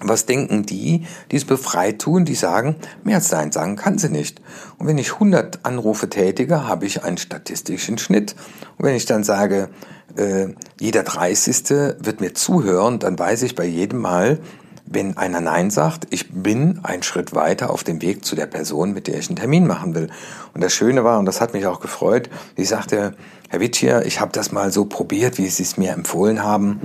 Was 0.00 0.26
denken 0.26 0.64
die, 0.64 1.06
die 1.30 1.36
es 1.36 1.44
befreit 1.44 2.00
tun, 2.00 2.24
die 2.24 2.34
sagen, 2.34 2.76
mehr 3.04 3.16
als 3.16 3.30
Nein 3.30 3.52
sagen 3.52 3.76
kann 3.76 3.98
sie 3.98 4.08
nicht. 4.08 4.40
Und 4.78 4.86
wenn 4.86 4.98
ich 4.98 5.14
100 5.14 5.64
Anrufe 5.64 6.10
tätige, 6.10 6.66
habe 6.66 6.86
ich 6.86 7.04
einen 7.04 7.16
statistischen 7.16 7.98
Schnitt. 7.98 8.34
Und 8.76 8.86
wenn 8.86 8.96
ich 8.96 9.06
dann 9.06 9.24
sage, 9.24 9.68
äh, 10.16 10.48
jeder 10.80 11.02
30. 11.02 11.68
wird 11.98 12.20
mir 12.20 12.34
zuhören, 12.34 12.98
dann 12.98 13.18
weiß 13.18 13.42
ich 13.42 13.54
bei 13.54 13.64
jedem 13.64 14.00
Mal, 14.00 14.38
wenn 14.86 15.16
einer 15.16 15.40
Nein 15.40 15.70
sagt, 15.70 16.06
ich 16.10 16.30
bin 16.30 16.80
einen 16.82 17.02
Schritt 17.02 17.34
weiter 17.34 17.70
auf 17.70 17.84
dem 17.84 18.02
Weg 18.02 18.24
zu 18.24 18.36
der 18.36 18.46
Person, 18.46 18.92
mit 18.92 19.06
der 19.06 19.18
ich 19.18 19.28
einen 19.28 19.36
Termin 19.36 19.66
machen 19.66 19.94
will. 19.94 20.10
Und 20.52 20.62
das 20.62 20.74
Schöne 20.74 21.04
war, 21.04 21.18
und 21.18 21.24
das 21.24 21.40
hat 21.40 21.54
mich 21.54 21.66
auch 21.66 21.80
gefreut, 21.80 22.28
sie 22.56 22.64
sagte, 22.64 23.14
Herr 23.48 23.60
Witschier, 23.60 24.04
ich 24.04 24.20
habe 24.20 24.32
das 24.32 24.52
mal 24.52 24.72
so 24.72 24.84
probiert, 24.84 25.38
wie 25.38 25.48
Sie 25.48 25.62
es 25.62 25.76
mir 25.76 25.92
empfohlen 25.92 26.42
haben. 26.42 26.80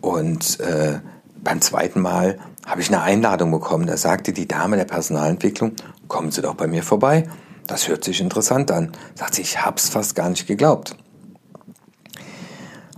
Und 0.00 0.60
äh, 0.60 1.00
beim 1.42 1.60
zweiten 1.60 2.00
Mal 2.00 2.38
habe 2.66 2.80
ich 2.80 2.88
eine 2.88 3.02
Einladung 3.02 3.50
bekommen. 3.50 3.86
Da 3.86 3.96
sagte 3.96 4.32
die 4.32 4.46
Dame 4.46 4.76
der 4.76 4.84
Personalentwicklung, 4.84 5.72
kommen 6.08 6.30
Sie 6.30 6.42
doch 6.42 6.54
bei 6.54 6.66
mir 6.66 6.82
vorbei. 6.82 7.28
Das 7.66 7.88
hört 7.88 8.04
sich 8.04 8.20
interessant 8.20 8.70
an. 8.70 8.92
Sagt 9.14 9.34
sie, 9.34 9.42
ich 9.42 9.64
hab's 9.64 9.88
fast 9.88 10.14
gar 10.14 10.28
nicht 10.28 10.46
geglaubt. 10.46 10.96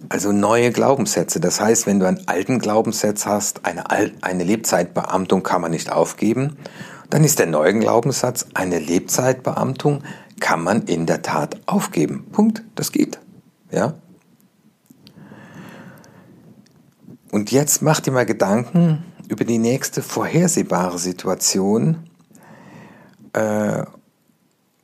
Also 0.08 0.32
neue 0.32 0.70
Glaubenssätze. 0.70 1.40
Das 1.40 1.60
heißt, 1.60 1.86
wenn 1.86 1.98
du 1.98 2.06
einen 2.06 2.28
alten 2.28 2.58
Glaubenssatz 2.58 3.26
hast, 3.26 3.64
eine, 3.64 3.84
eine 4.20 4.44
Lebzeitbeamtung 4.44 5.42
kann 5.42 5.60
man 5.60 5.70
nicht 5.70 5.90
aufgeben, 5.90 6.56
dann 7.10 7.24
ist 7.24 7.38
der 7.38 7.46
neue 7.46 7.78
Glaubenssatz, 7.78 8.46
eine 8.54 8.78
Lebzeitbeamtung 8.78 10.02
kann 10.40 10.62
man 10.62 10.82
in 10.82 11.06
der 11.06 11.22
Tat 11.22 11.60
aufgeben. 11.66 12.26
Punkt. 12.32 12.62
Das 12.74 12.92
geht. 12.92 13.18
Ja? 13.70 13.94
Und 17.30 17.50
jetzt 17.50 17.82
mach 17.82 18.00
dir 18.00 18.10
mal 18.10 18.26
Gedanken 18.26 19.04
über 19.28 19.44
die 19.44 19.58
nächste 19.58 20.02
vorhersehbare 20.02 20.98
Situation 20.98 22.08
äh, 23.34 23.84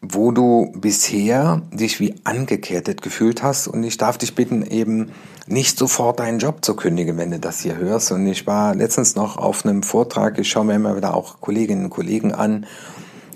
wo 0.03 0.33
du 0.33 0.73
bisher 0.75 1.61
dich 1.73 2.01
wie 2.01 2.15
angekettet 2.25 3.03
gefühlt 3.03 3.43
hast. 3.43 3.69
Und 3.69 3.85
ich 3.85 3.99
darf 3.99 4.17
dich 4.17 4.35
bitten, 4.35 4.63
eben 4.63 5.13
nicht 5.47 5.79
sofort 5.79 6.21
deinen 6.21 6.39
Job 6.39 6.65
zu 6.65 6.75
kündigen, 6.75 7.19
wenn 7.19 7.31
du 7.31 7.39
das 7.39 7.61
hier 7.61 7.77
hörst. 7.77 8.11
Und 8.13 8.27
ich 8.27 8.47
war 8.47 8.75
letztens 8.75 9.15
noch 9.15 9.37
auf 9.37 9.65
einem 9.65 9.83
Vortrag, 9.83 10.39
ich 10.39 10.49
schaue 10.49 10.65
mir 10.65 10.75
immer 10.75 10.97
wieder 10.97 11.15
auch 11.15 11.41
Kolleginnen 11.41 11.85
und 11.85 11.91
Kollegen 11.91 12.33
an. 12.33 12.67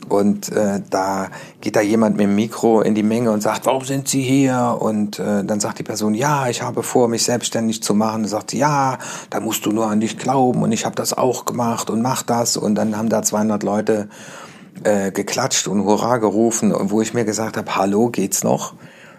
Und 0.08 0.50
äh, 0.52 0.80
da 0.90 1.28
geht 1.60 1.76
da 1.76 1.80
jemand 1.80 2.16
mit 2.16 2.26
dem 2.26 2.34
Mikro 2.34 2.80
in 2.80 2.94
die 2.94 3.02
Menge 3.02 3.30
und 3.30 3.42
sagt, 3.42 3.66
warum 3.66 3.84
sind 3.84 4.08
Sie 4.08 4.22
hier? 4.22 4.78
Und 4.80 5.18
äh, 5.18 5.44
dann 5.44 5.60
sagt 5.60 5.78
die 5.78 5.82
Person, 5.82 6.14
ja, 6.14 6.48
ich 6.48 6.62
habe 6.62 6.82
vor, 6.82 7.08
mich 7.08 7.24
selbstständig 7.24 7.82
zu 7.82 7.94
machen. 7.94 8.22
Und 8.22 8.28
sagt 8.28 8.52
ja, 8.52 8.98
da 9.30 9.40
musst 9.40 9.66
du 9.66 9.70
nur 9.70 9.86
an 9.86 10.00
dich 10.00 10.18
glauben. 10.18 10.62
Und 10.62 10.72
ich 10.72 10.84
habe 10.84 10.96
das 10.96 11.12
auch 11.12 11.44
gemacht 11.44 11.90
und 11.90 12.02
mach 12.02 12.22
das. 12.22 12.56
Und 12.56 12.74
dann 12.74 12.96
haben 12.96 13.08
da 13.08 13.22
200 13.22 13.62
Leute 13.62 14.08
äh, 14.82 15.10
geklatscht 15.10 15.68
und 15.68 15.84
Hurra 15.84 16.16
gerufen 16.18 16.74
wo 16.90 17.00
ich 17.00 17.14
mir 17.14 17.24
gesagt 17.24 17.56
habe, 17.56 17.76
hallo, 17.76 18.08
geht's 18.08 18.42
noch? 18.42 18.74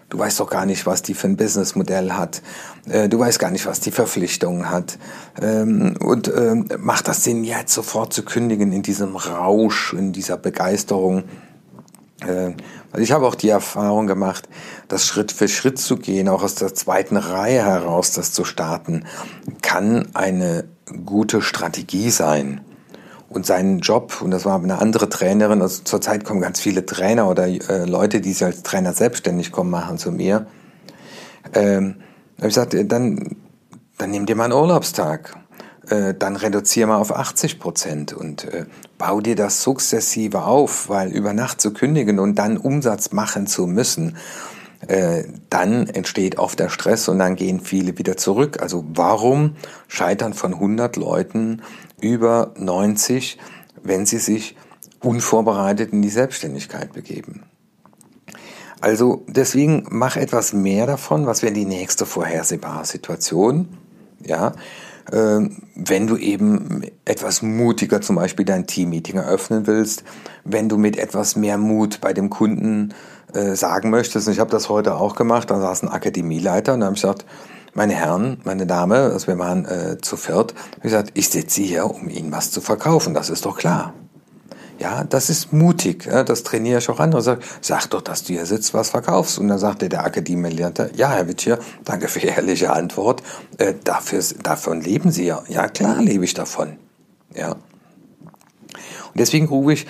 Du 0.08 0.18
weißt 0.18 0.38
doch 0.38 0.48
gar 0.48 0.66
nicht, 0.66 0.86
was 0.86 1.02
die 1.02 1.14
für 1.14 1.26
ein 1.26 1.36
Businessmodell 1.36 2.12
hat. 2.12 2.42
Äh, 2.88 3.08
du 3.08 3.18
weißt 3.18 3.38
gar 3.38 3.50
nicht, 3.50 3.66
was 3.66 3.80
die 3.80 3.90
Verpflichtungen 3.90 4.70
hat. 4.70 4.98
Ähm, 5.40 5.96
und 5.98 6.28
ähm, 6.28 6.68
macht 6.78 7.08
das 7.08 7.24
Sinn, 7.24 7.42
jetzt 7.42 7.74
sofort 7.74 8.12
zu 8.12 8.24
kündigen 8.24 8.72
in 8.72 8.82
diesem 8.82 9.16
Rausch, 9.16 9.92
in 9.92 10.12
dieser 10.12 10.36
Begeisterung? 10.36 11.24
Äh, 12.24 12.52
ich 12.96 13.10
habe 13.10 13.26
auch 13.26 13.34
die 13.34 13.48
Erfahrung 13.48 14.06
gemacht, 14.06 14.48
das 14.86 15.06
Schritt 15.06 15.32
für 15.32 15.48
Schritt 15.48 15.78
zu 15.78 15.96
gehen, 15.96 16.28
auch 16.28 16.44
aus 16.44 16.54
der 16.54 16.72
zweiten 16.74 17.16
Reihe 17.16 17.64
heraus 17.64 18.12
das 18.12 18.32
zu 18.32 18.44
starten, 18.44 19.04
kann 19.60 20.08
eine 20.14 20.64
gute 21.04 21.42
Strategie 21.42 22.10
sein 22.10 22.60
und 23.28 23.46
seinen 23.46 23.80
Job, 23.80 24.22
und 24.22 24.30
das 24.30 24.44
war 24.44 24.62
eine 24.62 24.78
andere 24.78 25.08
Trainerin, 25.08 25.62
also 25.62 25.82
zurzeit 25.82 26.24
kommen 26.24 26.40
ganz 26.40 26.60
viele 26.60 26.86
Trainer 26.86 27.28
oder 27.28 27.46
äh, 27.46 27.84
Leute, 27.84 28.20
die 28.20 28.32
sich 28.32 28.44
als 28.44 28.62
Trainer 28.62 28.92
selbstständig 28.92 29.52
kommen, 29.52 29.70
machen 29.70 29.98
zu 29.98 30.12
mir. 30.12 30.46
Ähm, 31.54 31.96
habe 32.38 32.48
ich 32.48 32.54
gesagt, 32.54 32.76
dann, 32.90 33.36
dann 33.98 34.10
nimm 34.10 34.26
dir 34.26 34.36
mal 34.36 34.44
einen 34.44 34.52
Urlaubstag. 34.52 35.36
Äh, 35.88 36.14
dann 36.14 36.36
reduziere 36.36 36.88
mal 36.88 36.96
auf 36.96 37.14
80 37.14 37.60
Prozent 37.60 38.12
und 38.12 38.44
äh, 38.44 38.66
bau 38.98 39.20
dir 39.20 39.36
das 39.36 39.62
sukzessive 39.62 40.42
auf, 40.42 40.88
weil 40.88 41.12
über 41.12 41.32
Nacht 41.32 41.60
zu 41.60 41.72
kündigen 41.72 42.18
und 42.18 42.36
dann 42.36 42.56
Umsatz 42.56 43.12
machen 43.12 43.46
zu 43.46 43.66
müssen, 43.66 44.16
äh, 44.88 45.24
dann 45.48 45.86
entsteht 45.86 46.38
oft 46.38 46.58
der 46.58 46.70
Stress 46.70 47.08
und 47.08 47.18
dann 47.18 47.36
gehen 47.36 47.60
viele 47.60 47.98
wieder 47.98 48.16
zurück. 48.16 48.60
Also 48.60 48.84
warum 48.88 49.56
scheitern 49.88 50.34
von 50.34 50.54
100 50.54 50.96
Leuten 50.96 51.62
über 52.00 52.52
90, 52.56 53.38
wenn 53.82 54.06
sie 54.06 54.18
sich 54.18 54.56
unvorbereitet 55.00 55.92
in 55.92 56.02
die 56.02 56.08
Selbstständigkeit 56.08 56.92
begeben? 56.92 57.44
Also 58.80 59.24
deswegen 59.26 59.86
mach 59.90 60.16
etwas 60.16 60.52
mehr 60.52 60.86
davon, 60.86 61.26
was 61.26 61.42
wäre 61.42 61.52
die 61.52 61.64
nächste 61.64 62.04
vorhersehbare 62.04 62.84
Situation, 62.84 63.68
ja, 64.24 64.52
äh, 65.10 65.48
wenn 65.74 66.06
du 66.06 66.16
eben 66.16 66.82
etwas 67.04 67.42
mutiger 67.42 68.00
zum 68.00 68.16
Beispiel 68.16 68.44
dein 68.44 68.66
Teammeeting 68.66 69.16
eröffnen 69.16 69.66
willst, 69.66 70.04
wenn 70.44 70.68
du 70.68 70.76
mit 70.76 70.98
etwas 70.98 71.36
mehr 71.36 71.58
Mut 71.58 72.00
bei 72.00 72.12
dem 72.12 72.28
Kunden 72.28 72.92
äh, 73.32 73.54
sagen 73.54 73.90
möchtest. 73.90 74.26
Und 74.26 74.34
ich 74.34 74.40
habe 74.40 74.50
das 74.50 74.68
heute 74.68 74.96
auch 74.96 75.14
gemacht. 75.14 75.50
Da 75.50 75.60
saß 75.60 75.82
ein 75.82 75.88
Akademieleiter 75.88 76.74
und 76.74 76.80
da 76.80 76.86
habe 76.86 76.96
ich 76.96 77.02
gesagt, 77.02 77.24
meine 77.76 77.94
Herren, 77.94 78.40
meine 78.44 78.66
Dame, 78.66 78.96
also 78.96 79.26
wir 79.26 79.38
waren 79.38 79.66
äh, 79.66 79.98
zu 80.00 80.16
viert, 80.16 80.54
ich 80.76 80.82
gesagt, 80.82 81.12
ich 81.14 81.28
sitze 81.28 81.62
hier, 81.62 81.84
um 81.84 82.08
Ihnen 82.08 82.32
was 82.32 82.50
zu 82.50 82.60
verkaufen. 82.60 83.14
Das 83.14 83.30
ist 83.30 83.44
doch 83.44 83.56
klar. 83.56 83.92
Ja, 84.78 85.04
das 85.04 85.30
ist 85.30 85.52
mutig. 85.52 86.04
Ja, 86.06 86.22
das 86.22 86.42
trainiere 86.42 86.78
ich 86.78 86.88
auch 86.90 87.00
andere. 87.00 87.22
Sag, 87.22 87.40
sag 87.62 87.86
doch, 87.88 88.02
dass 88.02 88.24
du 88.24 88.34
hier 88.34 88.44
sitzt, 88.44 88.74
was 88.74 88.90
verkaufst. 88.90 89.38
Und 89.38 89.48
dann 89.48 89.58
sagte 89.58 89.88
der 89.88 90.04
Akademieleiter, 90.04 90.94
ja, 90.94 91.10
Herr 91.10 91.28
Wittier, 91.28 91.58
danke 91.84 92.08
für 92.08 92.20
die 92.20 92.26
ehrliche 92.26 92.72
Antwort. 92.72 93.22
Äh, 93.58 93.74
dafür, 93.84 94.22
davon 94.42 94.80
leben 94.80 95.10
Sie 95.10 95.24
ja. 95.24 95.42
Ja, 95.48 95.68
klar 95.68 96.02
lebe 96.02 96.24
ich 96.24 96.34
davon. 96.34 96.76
Ja. 97.34 97.52
Und 97.52 97.60
deswegen 99.14 99.46
rufe 99.46 99.72
ich 99.72 99.86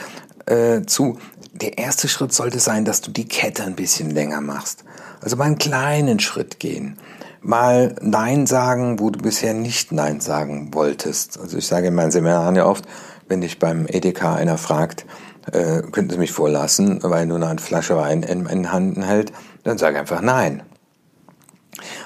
äh, 0.46 0.82
zu, 0.86 1.18
der 1.52 1.78
erste 1.78 2.06
Schritt 2.08 2.32
sollte 2.32 2.60
sein, 2.60 2.84
dass 2.84 3.00
du 3.00 3.10
die 3.10 3.26
Kette 3.26 3.64
ein 3.64 3.74
bisschen 3.74 4.10
länger 4.10 4.40
machst. 4.40 4.84
Also 5.20 5.36
mal 5.36 5.44
einen 5.44 5.58
kleinen 5.58 6.20
Schritt 6.20 6.60
gehen. 6.60 6.98
Mal 7.46 7.94
Nein 8.00 8.46
sagen, 8.46 8.98
wo 8.98 9.10
du 9.10 9.20
bisher 9.20 9.54
nicht 9.54 9.92
Nein 9.92 10.18
sagen 10.18 10.74
wolltest. 10.74 11.38
Also 11.38 11.58
ich 11.58 11.66
sage 11.68 11.86
in 11.86 11.94
meinen 11.94 12.10
Seminaren 12.10 12.56
ja 12.56 12.66
oft, 12.66 12.84
wenn 13.28 13.40
dich 13.40 13.60
beim 13.60 13.86
EDK 13.86 14.24
einer 14.24 14.58
fragt, 14.58 15.06
äh, 15.52 15.82
könnten 15.92 16.10
Sie 16.10 16.18
mich 16.18 16.32
vorlassen, 16.32 16.98
weil 17.04 17.24
nur 17.26 17.40
eine 17.40 17.60
Flasche 17.60 17.96
Wein 17.96 18.24
in, 18.24 18.46
in 18.46 18.72
Händen 18.72 19.04
hält, 19.04 19.32
dann 19.62 19.78
sage 19.78 19.96
einfach 19.96 20.22
Nein. 20.22 20.64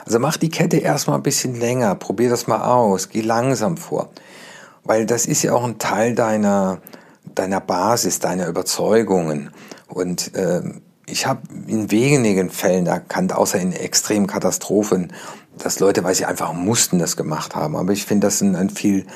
Also 0.05 0.19
mach 0.19 0.37
die 0.37 0.51
Kette 0.51 0.77
erstmal 0.77 1.17
ein 1.17 1.23
bisschen 1.23 1.59
länger, 1.59 1.95
probier 1.95 2.29
das 2.29 2.47
mal 2.47 2.63
aus, 2.63 3.09
geh 3.09 3.23
langsam 3.23 3.79
vor. 3.79 4.11
Weil 4.85 5.07
das 5.07 5.25
ist 5.25 5.43
ja 5.43 5.55
auch 5.55 5.65
ein 5.65 5.79
Teil 5.79 6.15
deiner, 6.15 6.83
deiner 7.35 7.63
Basis, 7.63 8.19
deiner 8.19 8.47
Überzeugungen. 8.47 9.53
Und 9.89 10.35
äh, 10.35 10.61
ich 11.11 11.27
habe 11.27 11.43
in 11.67 11.91
wenigen 11.91 12.51
Fällen 12.51 12.87
erkannt, 12.87 13.33
außer 13.33 13.59
in 13.59 13.73
extremen 13.73 14.27
Katastrophen, 14.27 15.13
dass 15.59 15.81
Leute, 15.81 16.05
weil 16.05 16.15
sie 16.15 16.25
einfach 16.25 16.53
mussten, 16.53 16.99
das 16.99 17.17
gemacht 17.17 17.55
haben. 17.55 17.77
Aber 17.77 17.93
ich 17.93 18.05
finde 18.05 18.29
das 18.29 18.41
ein, 18.41 18.71
viel 18.71 19.07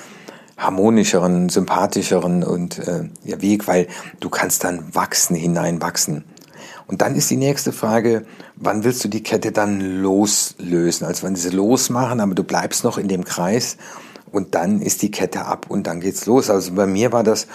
harmonischeren, 0.57 1.49
sympathischeren 1.49 2.45
und 2.45 2.79
äh, 2.79 3.09
ja, 3.25 3.41
Weg, 3.41 3.67
weil 3.67 3.89
du 4.21 4.29
kannst 4.29 4.65
dann 4.65 4.95
wachsen, 4.95 5.35
hineinwachsen. 5.35 6.25
Und 6.87 7.01
dann 7.01 7.17
ist 7.17 7.31
die 7.31 7.37
nächste 7.37 7.73
Frage, 7.73 8.27
wann 8.57 8.85
willst 8.85 9.03
du 9.05 9.09
die 9.09 9.23
Kette 9.23 9.53
dann 9.53 9.81
loslösen? 9.81 11.07
Also 11.07 11.27
wenn 11.27 11.35
sie 11.35 11.51
losmachen, 11.51 12.21
aber 12.21 12.35
du 12.35 12.45
bleibst 12.45 12.85
noch 12.85 12.99
in 12.99 13.09
dem 13.09 13.25
Kreis 13.25 13.79
und 14.31 14.55
dann 14.55 14.83
ist 14.83 15.03
die 15.03 15.11
Kette 15.11 15.47
ab 15.47 15.67
und 15.69 15.87
dann 15.87 16.01
geht's 16.01 16.27
los. 16.27 16.51
Also 16.51 16.73
bei 16.73 16.87
mir 16.87 17.11
war 17.11 17.25
das, 17.25 17.47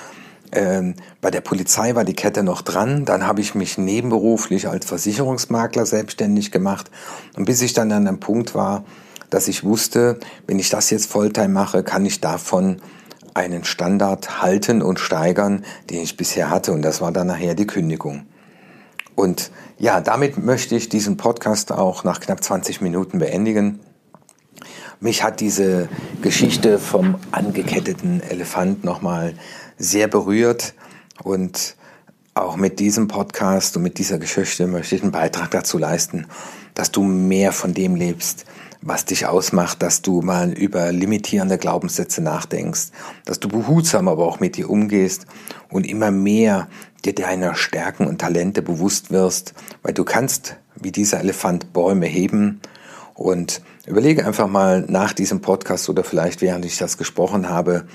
ähm, 0.52 0.96
bei 1.22 1.32
der 1.32 1.42
Polizei 1.42 1.96
war 1.96 2.04
die 2.04 2.16
Kette 2.16 2.44
noch 2.44 2.62
dran. 2.62 3.06
Dann 3.06 3.26
habe 3.28 3.42
ich 3.42 3.56
mich 3.56 3.78
nebenberuflich 3.78 4.68
als 4.68 4.86
Versicherungsmakler 4.86 5.86
selbstständig 5.86 6.52
gemacht. 6.52 6.90
Und 7.38 7.46
bis 7.46 7.62
ich 7.62 7.74
dann 7.74 7.92
an 7.92 8.08
einem 8.08 8.20
Punkt 8.20 8.56
war, 8.56 8.84
dass 9.30 9.48
ich 9.48 9.64
wusste, 9.64 10.20
wenn 10.48 10.60
ich 10.60 10.70
das 10.70 10.90
jetzt 10.90 11.12
Volltime 11.12 11.50
mache, 11.50 11.84
kann 11.84 12.06
ich 12.06 12.20
davon 12.20 12.82
einen 13.34 13.64
Standard 13.64 14.42
halten 14.42 14.82
und 14.82 15.00
steigern, 15.00 15.64
den 15.90 16.02
ich 16.02 16.18
bisher 16.18 16.50
hatte. 16.50 16.72
Und 16.72 16.82
das 16.82 17.00
war 17.00 17.12
dann 17.12 17.28
nachher 17.28 17.56
die 17.56 17.68
Kündigung. 17.68 18.26
Und 19.16 19.52
ja, 19.78 20.02
damit 20.02 20.38
möchte 20.38 20.76
ich 20.76 20.90
diesen 20.90 21.18
Podcast 21.18 21.72
auch 21.72 22.04
nach 22.04 22.20
knapp 22.20 22.44
20 22.44 22.82
Minuten 22.82 23.20
beendigen. 23.20 23.80
Mich 25.00 25.24
hat 25.24 25.40
diese 25.40 25.88
Geschichte 26.22 26.80
vom 26.80 27.16
angeketteten 27.32 28.22
Elefant 28.22 28.84
nochmal 28.84 29.36
sehr 29.80 30.08
berührt. 30.08 30.76
Und 31.24 31.76
auch 32.36 32.56
mit 32.56 32.80
diesem 32.80 33.08
Podcast 33.08 33.76
und 33.76 33.84
mit 33.84 33.98
dieser 33.98 34.20
Geschichte 34.20 34.68
möchte 34.68 34.96
ich 34.96 35.02
einen 35.02 35.12
Beitrag 35.12 35.50
dazu 35.52 35.78
leisten, 35.78 36.28
dass 36.76 36.92
du 36.92 37.02
mehr 37.04 37.52
von 37.52 37.74
dem 37.74 37.96
lebst, 37.96 38.46
was 38.82 39.06
dich 39.06 39.26
ausmacht, 39.26 39.82
dass 39.82 40.02
du 40.02 40.22
mal 40.22 40.52
über 40.52 40.92
limitierende 40.92 41.58
Glaubenssätze 41.58 42.22
nachdenkst, 42.22 42.92
dass 43.26 43.40
du 43.40 43.50
behutsam 43.50 44.08
aber 44.08 44.26
auch 44.26 44.40
mit 44.40 44.56
dir 44.56 44.70
umgehst 44.70 45.26
und 45.70 45.86
immer 45.88 46.12
mehr 46.12 46.70
dir 47.04 47.16
deiner 47.16 47.56
Stärken 47.56 48.08
und 48.08 48.20
Talente 48.20 48.62
bewusst 48.62 49.12
wirst, 49.12 49.54
weil 49.82 49.94
du 49.94 50.04
kannst 50.04 50.58
wie 50.76 50.92
dieser 50.92 51.20
Elefant 51.20 51.74
Bäume 51.74 52.06
heben. 52.06 52.62
Und 53.14 53.62
überlege 53.86 54.26
einfach 54.26 54.48
mal 54.48 54.86
nach 54.88 55.12
diesem 55.12 55.42
Podcast 55.42 55.90
oder 55.90 56.06
vielleicht 56.06 56.42
während 56.42 56.64
ich 56.64 56.78
das 56.78 56.98
gesprochen 56.98 57.50
habe, 57.50 57.86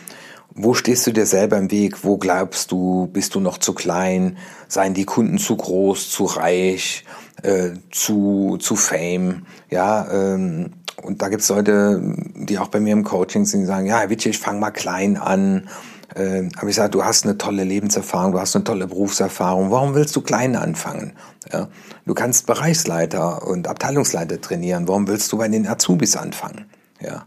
wo 0.55 0.75
stehst 0.75 1.07
du 1.07 1.13
dir 1.13 1.27
selber 1.27 1.59
im 1.59 1.71
Weg? 1.71 2.05
Wo 2.05 2.17
glaubst 2.17 2.71
du, 2.71 3.09
bist 3.13 3.35
du 3.35 3.41
noch 3.41 3.59
zu 3.59 3.73
klein? 3.73 4.39
Seien 4.69 4.95
die 4.95 5.05
Kunden 5.05 5.39
zu 5.39 5.57
groß, 5.57 6.11
zu 6.11 6.25
reich, 6.25 7.05
äh, 7.43 7.71
zu, 7.91 8.57
zu 8.61 8.77
fame? 8.77 9.47
Ja, 9.71 10.09
ähm, 10.13 10.73
und 11.03 11.23
da 11.23 11.29
gibt's 11.29 11.49
Leute, 11.49 12.01
die 12.35 12.59
auch 12.59 12.69
bei 12.69 12.81
mir 12.81 12.93
im 12.93 13.05
Coaching 13.05 13.45
sind, 13.45 13.61
die 13.61 13.67
sagen, 13.67 13.87
ja, 13.87 13.99
Herr 13.99 14.11
Witsche, 14.11 14.29
ich 14.29 14.39
fange 14.39 14.61
mal 14.61 14.71
klein 14.71 15.17
an 15.17 15.69
äh, 16.15 16.49
habe 16.57 16.71
ich 16.71 16.77
gesagt, 16.77 16.95
du 16.95 17.05
hast 17.05 17.25
eine 17.25 17.39
tolle 17.39 17.65
Lebenserfahrung, 17.65 18.33
du 18.33 18.41
hast 18.41 18.55
eine 18.55 18.65
tolle 18.65 18.87
Berufserfahrung, 18.87 19.71
warum 19.71 19.95
willst 19.95 20.15
du 20.17 20.21
klein 20.21 20.57
anfangen? 20.57 21.13
Ja? 21.53 21.69
Du 22.07 22.15
kannst 22.15 22.47
Bereichsleiter 22.47 23.47
und 23.47 23.69
Abteilungsleiter 23.69 24.41
trainieren, 24.41 24.89
warum 24.89 25.09
willst 25.09 25.33
du 25.33 25.39
bei 25.39 25.49
den 25.49 25.67
Azubis 25.67 26.17
anfangen? 26.17 26.67
Ja. 27.01 27.25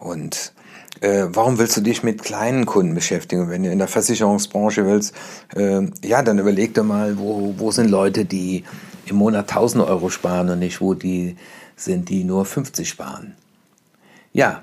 Und 0.00 0.52
äh, 1.00 1.26
warum 1.28 1.58
willst 1.58 1.76
du 1.76 1.80
dich 1.80 2.02
mit 2.02 2.22
kleinen 2.22 2.66
Kunden 2.66 2.94
beschäftigen? 2.94 3.48
Wenn 3.48 3.62
du 3.62 3.70
in 3.70 3.78
der 3.78 3.88
Versicherungsbranche 3.88 4.86
willst, 4.86 5.14
äh, 5.54 5.82
ja, 6.04 6.22
dann 6.22 6.38
überleg 6.38 6.74
dir 6.74 6.82
mal, 6.82 7.18
wo, 7.18 7.54
wo 7.58 7.70
sind 7.70 7.90
Leute, 7.90 8.24
die 8.24 8.64
im 9.06 9.16
Monat 9.16 9.48
1000 9.48 9.84
Euro 9.84 10.10
sparen 10.10 10.50
und 10.50 10.58
nicht, 10.58 10.80
wo 10.80 10.94
die 10.94 11.36
sind, 11.76 12.08
die 12.08 12.24
nur 12.24 12.44
50 12.44 12.88
sparen. 12.88 13.34
Ja, 14.32 14.62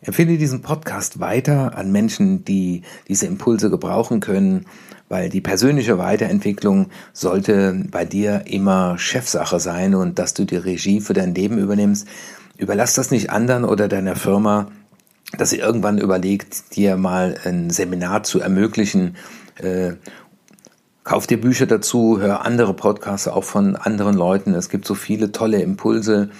Empfehle 0.00 0.38
diesen 0.38 0.62
Podcast 0.62 1.18
weiter 1.18 1.76
an 1.76 1.90
Menschen, 1.90 2.44
die 2.44 2.82
diese 3.08 3.26
Impulse 3.26 3.68
gebrauchen 3.68 4.20
können, 4.20 4.66
weil 5.08 5.28
die 5.28 5.40
persönliche 5.40 5.98
Weiterentwicklung 5.98 6.90
sollte 7.12 7.84
bei 7.90 8.04
dir 8.04 8.44
immer 8.46 8.96
Chefsache 8.98 9.58
sein 9.58 9.94
und 9.94 10.18
dass 10.18 10.34
du 10.34 10.44
die 10.44 10.56
Regie 10.56 11.00
für 11.00 11.14
dein 11.14 11.34
Leben 11.34 11.58
übernimmst. 11.58 12.06
Überlass 12.56 12.94
das 12.94 13.10
nicht 13.10 13.30
anderen 13.30 13.64
oder 13.64 13.88
deiner 13.88 14.14
Firma, 14.14 14.68
dass 15.36 15.50
sie 15.50 15.58
irgendwann 15.58 15.98
überlegt, 15.98 16.76
dir 16.76 16.96
mal 16.96 17.36
ein 17.44 17.70
Seminar 17.70 18.22
zu 18.22 18.40
ermöglichen. 18.40 19.16
Äh, 19.56 19.94
kauf 21.04 21.26
dir 21.26 21.40
Bücher 21.40 21.66
dazu, 21.66 22.18
hör 22.20 22.44
andere 22.44 22.74
Podcasts 22.74 23.28
auch 23.28 23.44
von 23.44 23.76
anderen 23.76 24.16
Leuten. 24.16 24.54
Es 24.54 24.68
gibt 24.68 24.86
so 24.86 24.94
viele 24.94 25.32
tolle 25.32 25.60
Impulse 25.60 26.30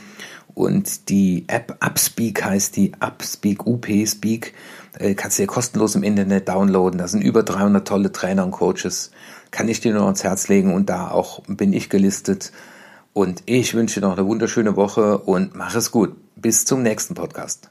und 0.55 1.09
die 1.09 1.45
App 1.47 1.77
Upspeak 1.81 2.45
heißt 2.45 2.77
die 2.77 2.93
Upspeak, 2.99 3.65
UP 3.67 3.87
Speak. 4.07 4.55
Äh, 4.99 5.15
kannst 5.15 5.39
du 5.39 5.43
dir 5.43 5.47
kostenlos 5.47 5.95
im 5.95 6.03
Internet 6.03 6.49
downloaden. 6.49 6.99
Da 6.99 7.07
sind 7.07 7.23
über 7.23 7.45
300 7.45 7.87
tolle 7.87 8.11
Trainer 8.11 8.45
und 8.45 8.51
Coaches. 8.51 9.13
Kann 9.53 9.69
ich 9.69 9.81
dir 9.81 9.95
nur 9.95 10.05
ans 10.05 10.25
Herz 10.25 10.49
legen 10.49 10.75
und 10.75 10.91
da 10.91 11.13
auch 11.13 11.43
bin 11.47 11.73
ich 11.73 11.91
gelistet. 11.91 12.51
Und 13.13 13.45
ich 13.47 13.75
wünsche 13.75 14.01
dir 14.01 14.07
noch 14.07 14.17
eine 14.17 14.27
wunderschöne 14.27 14.75
Woche 14.75 15.19
und 15.19 15.55
mach 15.55 15.75
es 15.77 15.93
gut. 15.93 16.17
Bis 16.35 16.65
zum 16.65 16.83
nächsten 16.83 17.15
Podcast. 17.15 17.71